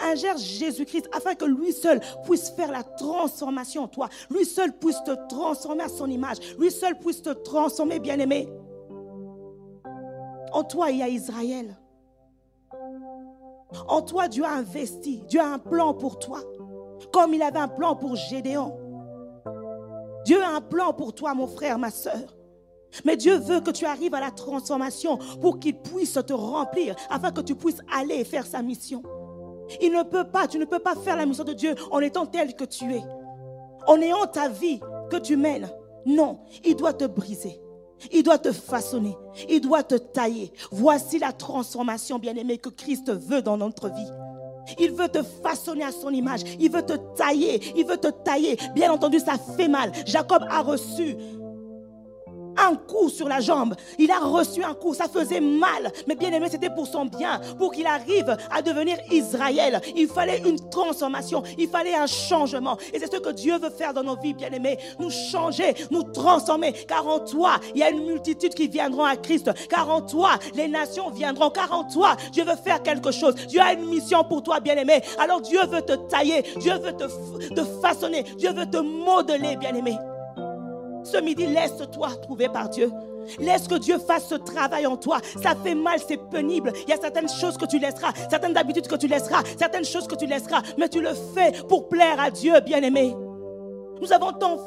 Ingère 0.00 0.36
Jésus-Christ 0.38 1.08
afin 1.12 1.34
que 1.34 1.44
lui 1.44 1.72
seul 1.72 2.00
puisse 2.24 2.50
faire 2.50 2.72
la 2.72 2.82
transformation 2.82 3.84
en 3.84 3.88
toi. 3.88 4.08
Lui 4.30 4.44
seul 4.44 4.76
puisse 4.76 5.02
te 5.04 5.12
transformer 5.28 5.84
à 5.84 5.88
son 5.88 6.10
image. 6.10 6.38
Lui 6.58 6.70
seul 6.70 6.98
puisse 6.98 7.22
te 7.22 7.30
transformer, 7.30 7.98
bien-aimé. 7.98 8.48
En 10.52 10.64
toi, 10.64 10.90
il 10.90 10.98
y 10.98 11.02
a 11.02 11.08
Israël. 11.08 11.76
En 13.88 14.02
toi, 14.02 14.28
Dieu 14.28 14.44
a 14.44 14.52
investi. 14.52 15.22
Dieu 15.28 15.40
a 15.40 15.46
un 15.46 15.58
plan 15.58 15.94
pour 15.94 16.18
toi. 16.18 16.40
Comme 17.12 17.34
il 17.34 17.42
avait 17.42 17.58
un 17.58 17.68
plan 17.68 17.94
pour 17.94 18.16
Gédéon. 18.16 18.78
Dieu 20.24 20.42
a 20.42 20.56
un 20.56 20.60
plan 20.60 20.92
pour 20.92 21.14
toi, 21.14 21.34
mon 21.34 21.46
frère, 21.46 21.78
ma 21.78 21.90
soeur. 21.90 22.36
Mais 23.04 23.16
Dieu 23.16 23.36
veut 23.36 23.60
que 23.60 23.70
tu 23.70 23.84
arrives 23.84 24.14
à 24.14 24.20
la 24.20 24.30
transformation 24.30 25.18
pour 25.40 25.58
qu'il 25.58 25.76
puisse 25.78 26.14
te 26.14 26.32
remplir, 26.32 26.96
afin 27.10 27.30
que 27.30 27.40
tu 27.40 27.54
puisses 27.54 27.80
aller 27.92 28.24
faire 28.24 28.46
sa 28.46 28.62
mission. 28.62 29.02
Il 29.80 29.92
ne 29.92 30.02
peut 30.02 30.24
pas, 30.24 30.46
tu 30.46 30.58
ne 30.58 30.64
peux 30.64 30.78
pas 30.78 30.94
faire 30.94 31.16
la 31.16 31.26
mission 31.26 31.44
de 31.44 31.52
Dieu 31.52 31.74
en 31.90 32.00
étant 32.00 32.26
tel 32.26 32.54
que 32.54 32.64
tu 32.64 32.94
es. 32.94 33.02
En 33.86 34.00
ayant 34.00 34.26
ta 34.26 34.48
vie 34.48 34.80
que 35.10 35.16
tu 35.16 35.36
mènes. 35.36 35.68
Non, 36.04 36.40
il 36.64 36.76
doit 36.76 36.92
te 36.92 37.04
briser. 37.04 37.60
Il 38.12 38.22
doit 38.22 38.38
te 38.38 38.52
façonner. 38.52 39.16
Il 39.48 39.60
doit 39.60 39.82
te 39.82 39.94
tailler. 39.94 40.52
Voici 40.70 41.18
la 41.18 41.32
transformation, 41.32 42.18
bien-aimée, 42.18 42.58
que 42.58 42.68
Christ 42.68 43.10
veut 43.10 43.42
dans 43.42 43.56
notre 43.56 43.88
vie. 43.88 44.10
Il 44.78 44.92
veut 44.92 45.08
te 45.08 45.22
façonner 45.22 45.84
à 45.84 45.92
son 45.92 46.10
image. 46.10 46.42
Il 46.60 46.70
veut 46.70 46.84
te 46.84 46.94
tailler. 47.16 47.60
Il 47.76 47.86
veut 47.86 47.96
te 47.96 48.08
tailler. 48.08 48.58
Bien 48.74 48.92
entendu, 48.92 49.18
ça 49.18 49.34
fait 49.56 49.68
mal. 49.68 49.92
Jacob 50.04 50.44
a 50.48 50.62
reçu 50.62 51.16
un 52.56 52.74
coup 52.74 53.08
sur 53.08 53.28
la 53.28 53.40
jambe. 53.40 53.74
Il 53.98 54.10
a 54.10 54.18
reçu 54.18 54.62
un 54.62 54.74
coup. 54.74 54.94
Ça 54.94 55.08
faisait 55.08 55.40
mal. 55.40 55.92
Mais 56.06 56.14
bien 56.14 56.32
aimé, 56.32 56.46
c'était 56.50 56.70
pour 56.70 56.86
son 56.86 57.06
bien. 57.06 57.40
Pour 57.58 57.72
qu'il 57.72 57.86
arrive 57.86 58.36
à 58.50 58.62
devenir 58.62 58.96
Israël. 59.10 59.80
Il 59.96 60.08
fallait 60.08 60.42
une 60.46 60.58
transformation. 60.70 61.42
Il 61.58 61.68
fallait 61.68 61.94
un 61.94 62.06
changement. 62.06 62.76
Et 62.92 62.98
c'est 62.98 63.12
ce 63.12 63.18
que 63.18 63.30
Dieu 63.30 63.58
veut 63.58 63.70
faire 63.70 63.94
dans 63.94 64.02
nos 64.02 64.16
vies, 64.16 64.34
bien 64.34 64.50
aimés. 64.50 64.78
Nous 64.98 65.10
changer, 65.10 65.74
nous 65.90 66.02
transformer. 66.02 66.72
Car 66.72 67.06
en 67.06 67.20
toi, 67.20 67.56
il 67.74 67.80
y 67.80 67.82
a 67.82 67.90
une 67.90 68.04
multitude 68.04 68.54
qui 68.54 68.68
viendront 68.68 69.04
à 69.04 69.16
Christ. 69.16 69.50
Car 69.68 69.90
en 69.90 70.00
toi, 70.02 70.30
les 70.54 70.68
nations 70.68 71.10
viendront. 71.10 71.50
Car 71.50 71.72
en 71.72 71.84
toi, 71.84 72.16
Dieu 72.32 72.44
veut 72.44 72.56
faire 72.56 72.82
quelque 72.82 73.10
chose. 73.10 73.34
Dieu 73.46 73.60
a 73.60 73.72
une 73.72 73.86
mission 73.86 74.24
pour 74.24 74.42
toi, 74.42 74.60
bien 74.60 74.76
aimé. 74.76 75.02
Alors 75.18 75.40
Dieu 75.40 75.60
veut 75.66 75.82
te 75.82 75.94
tailler. 76.08 76.42
Dieu 76.56 76.74
veut 76.74 76.96
te, 76.96 77.54
te 77.54 77.64
façonner. 77.82 78.22
Dieu 78.36 78.52
veut 78.52 78.66
te 78.66 78.78
modeler, 78.78 79.56
bien 79.56 79.74
aimé. 79.74 79.96
Ce 81.06 81.18
midi, 81.18 81.46
laisse-toi 81.46 82.08
trouver 82.22 82.48
par 82.48 82.68
Dieu. 82.68 82.90
Laisse 83.38 83.68
que 83.68 83.76
Dieu 83.76 83.98
fasse 83.98 84.28
ce 84.28 84.34
travail 84.34 84.86
en 84.86 84.96
toi. 84.96 85.18
Ça 85.40 85.54
fait 85.62 85.74
mal, 85.74 86.00
c'est 86.06 86.20
pénible. 86.30 86.72
Il 86.86 86.90
y 86.90 86.92
a 86.92 87.00
certaines 87.00 87.28
choses 87.28 87.56
que 87.56 87.64
tu 87.64 87.78
laisseras, 87.78 88.12
certaines 88.28 88.56
habitudes 88.56 88.88
que 88.88 88.96
tu 88.96 89.06
laisseras, 89.06 89.42
certaines 89.58 89.84
choses 89.84 90.06
que 90.06 90.16
tu 90.16 90.26
laisseras, 90.26 90.62
mais 90.78 90.88
tu 90.88 91.00
le 91.00 91.10
fais 91.34 91.52
pour 91.68 91.88
plaire 91.88 92.20
à 92.20 92.30
Dieu, 92.30 92.58
bien-aimé. 92.60 93.14
Nous 94.00 94.12
avons 94.12 94.32
tant, 94.32 94.58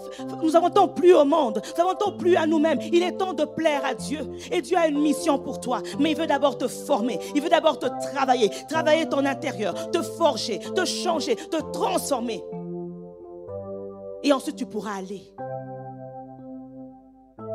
nous 0.42 0.56
avons 0.56 0.70
tant 0.70 0.88
plus 0.88 1.14
au 1.14 1.24
monde, 1.24 1.62
nous 1.78 1.84
avons 1.84 1.94
tant 1.94 2.12
plus 2.14 2.36
à 2.36 2.48
nous-mêmes. 2.48 2.80
Il 2.92 3.04
est 3.04 3.18
temps 3.18 3.34
de 3.34 3.46
plaire 3.46 3.86
à 3.86 3.94
Dieu. 3.94 4.22
Et 4.52 4.62
Dieu 4.62 4.78
a 4.78 4.88
une 4.88 5.00
mission 5.00 5.38
pour 5.38 5.60
toi. 5.60 5.82
Mais 6.00 6.12
il 6.12 6.18
veut 6.18 6.26
d'abord 6.26 6.58
te 6.58 6.68
former. 6.68 7.20
Il 7.36 7.42
veut 7.42 7.50
d'abord 7.50 7.78
te 7.78 7.86
travailler, 8.12 8.50
travailler 8.68 9.08
ton 9.08 9.26
intérieur, 9.26 9.92
te 9.92 10.02
forger, 10.02 10.60
te 10.60 10.86
changer, 10.86 11.36
te 11.36 11.58
transformer. 11.72 12.44
Et 14.24 14.34
ensuite, 14.34 14.56
tu 14.56 14.66
pourras 14.66 14.96
aller 14.98 15.22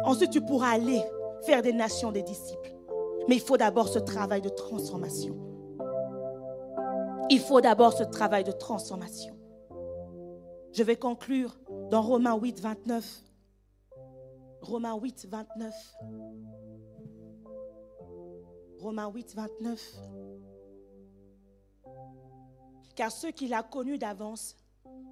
Ensuite, 0.04 0.30
tu 0.30 0.40
pourras 0.42 0.70
aller 0.70 1.02
faire 1.46 1.62
des 1.62 1.72
nations 1.72 2.12
des 2.12 2.22
disciples. 2.22 2.74
Mais 3.28 3.36
il 3.36 3.40
faut 3.40 3.56
d'abord 3.56 3.88
ce 3.88 3.98
travail 3.98 4.42
de 4.42 4.50
transformation. 4.50 5.36
Il 7.30 7.40
faut 7.40 7.60
d'abord 7.62 7.94
ce 7.94 8.02
travail 8.02 8.44
de 8.44 8.52
transformation. 8.52 9.34
Je 10.72 10.82
vais 10.82 10.96
conclure 10.96 11.56
dans 11.90 12.02
Romains 12.02 12.36
8, 12.36 12.60
29. 12.60 13.22
Romains 14.60 14.96
8, 14.96 15.26
29. 15.30 15.74
Romains 18.78 19.10
8, 19.10 19.34
29. 19.34 19.94
Car 22.94 23.10
ceux 23.10 23.30
qu'il 23.30 23.54
a 23.54 23.62
connus 23.62 23.98
d'avance, 23.98 24.56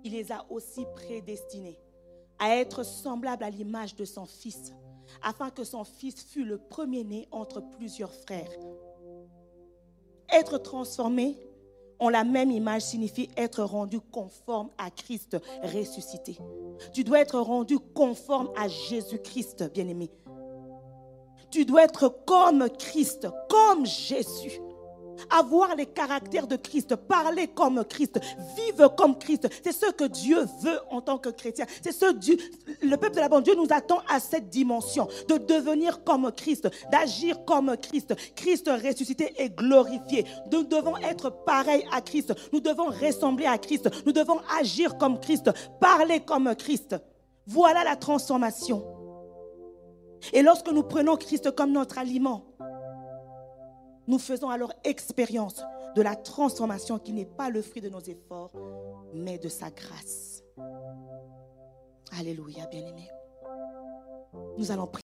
il 0.05 0.12
les 0.12 0.33
a 0.33 0.44
aussi 0.50 0.85
prédestinés 0.94 1.78
à 2.38 2.57
être 2.57 2.83
semblables 2.83 3.44
à 3.44 3.50
l'image 3.50 3.96
de 3.96 4.05
son 4.05 4.26
Fils 4.26 4.72
afin 5.22 5.51
que 5.51 5.64
son 5.64 5.85
fils 5.85 6.22
fût 6.22 6.44
le 6.44 6.59
premier-né 6.59 7.29
entre 7.31 7.61
plusieurs 7.61 8.12
frères. 8.12 8.51
Être 10.31 10.59
transformé 10.59 11.38
en 11.98 12.09
la 12.09 12.25
même 12.25 12.51
image 12.51 12.83
signifie 12.83 13.29
être 13.37 13.62
rendu 13.62 14.01
conforme 14.01 14.70
à 14.79 14.90
Christ 14.90 15.37
ressuscité. 15.62 16.37
Tu 16.92 17.05
dois 17.05 17.20
être 17.20 17.38
rendu 17.38 17.79
conforme 17.79 18.51
à 18.57 18.66
Jésus-Christ, 18.66 19.70
bien-aimé. 19.72 20.11
Tu 21.51 21.64
dois 21.64 21.85
être 21.85 22.09
comme 22.27 22.68
Christ, 22.70 23.29
comme 23.48 23.87
Jésus 23.87 24.61
avoir 25.30 25.74
les 25.76 25.87
caractères 25.87 26.46
de 26.46 26.56
Christ, 26.56 26.96
parler 26.96 27.48
comme 27.48 27.85
Christ, 27.85 28.20
vivre 28.56 28.88
comme 28.94 29.18
Christ. 29.18 29.48
C'est 29.64 29.72
ce 29.72 29.90
que 29.90 30.04
Dieu 30.04 30.38
veut 30.61 30.78
en 30.90 31.00
tant 31.00 31.18
que 31.18 31.28
chrétien. 31.28 31.66
C'est 31.82 31.92
ce 31.92 32.12
Dieu, 32.12 32.37
le 32.82 32.96
peuple 32.96 33.16
de 33.16 33.20
la 33.20 33.28
bande, 33.28 33.44
Dieu 33.44 33.54
nous 33.54 33.68
attend 33.70 34.00
à 34.08 34.20
cette 34.20 34.48
dimension 34.48 35.08
de 35.28 35.37
devenir 35.37 36.04
comme 36.04 36.30
Christ, 36.32 36.68
d'agir 36.90 37.44
comme 37.44 37.76
Christ. 37.76 38.14
Christ 38.35 38.68
ressuscité 38.68 39.32
et 39.38 39.50
glorifié. 39.50 40.26
Nous 40.50 40.64
devons 40.64 40.96
être 40.98 41.30
pareils 41.44 41.87
à 41.92 42.00
Christ. 42.00 42.35
Nous 42.52 42.61
devons 42.61 42.87
ressembler 42.87 43.46
à 43.46 43.58
Christ. 43.58 43.88
Nous 44.06 44.12
devons 44.12 44.40
agir 44.61 44.98
comme 44.98 45.20
Christ, 45.20 45.50
parler 45.80 46.20
comme 46.20 46.54
Christ. 46.56 46.96
Voilà 47.46 47.85
la 47.85 47.96
transformation. 47.96 48.85
Et 50.32 50.42
lorsque 50.42 50.70
nous 50.70 50.85
prenons 50.85 51.16
Christ 51.16 51.50
comme 51.54 51.72
notre 51.72 51.98
aliment, 51.98 52.44
nous 54.07 54.19
faisons 54.19 54.51
alors 54.51 54.73
expérience 54.85 55.62
de 55.95 56.03
la 56.03 56.17
transformation 56.17 56.99
qui 56.99 57.12
n'est 57.12 57.27
pas 57.27 57.51
le 57.51 57.62
fruit 57.62 57.83
de 57.83 57.88
nos 57.88 58.01
efforts, 58.01 58.53
mais 59.15 59.38
de 59.38 59.49
sa 59.49 59.71
grâce. 59.71 60.43
Alléluia, 62.19 62.67
bien-aimés. 62.67 63.11
Nous 64.59 64.71
allons 64.71 64.87
prier. 64.87 65.02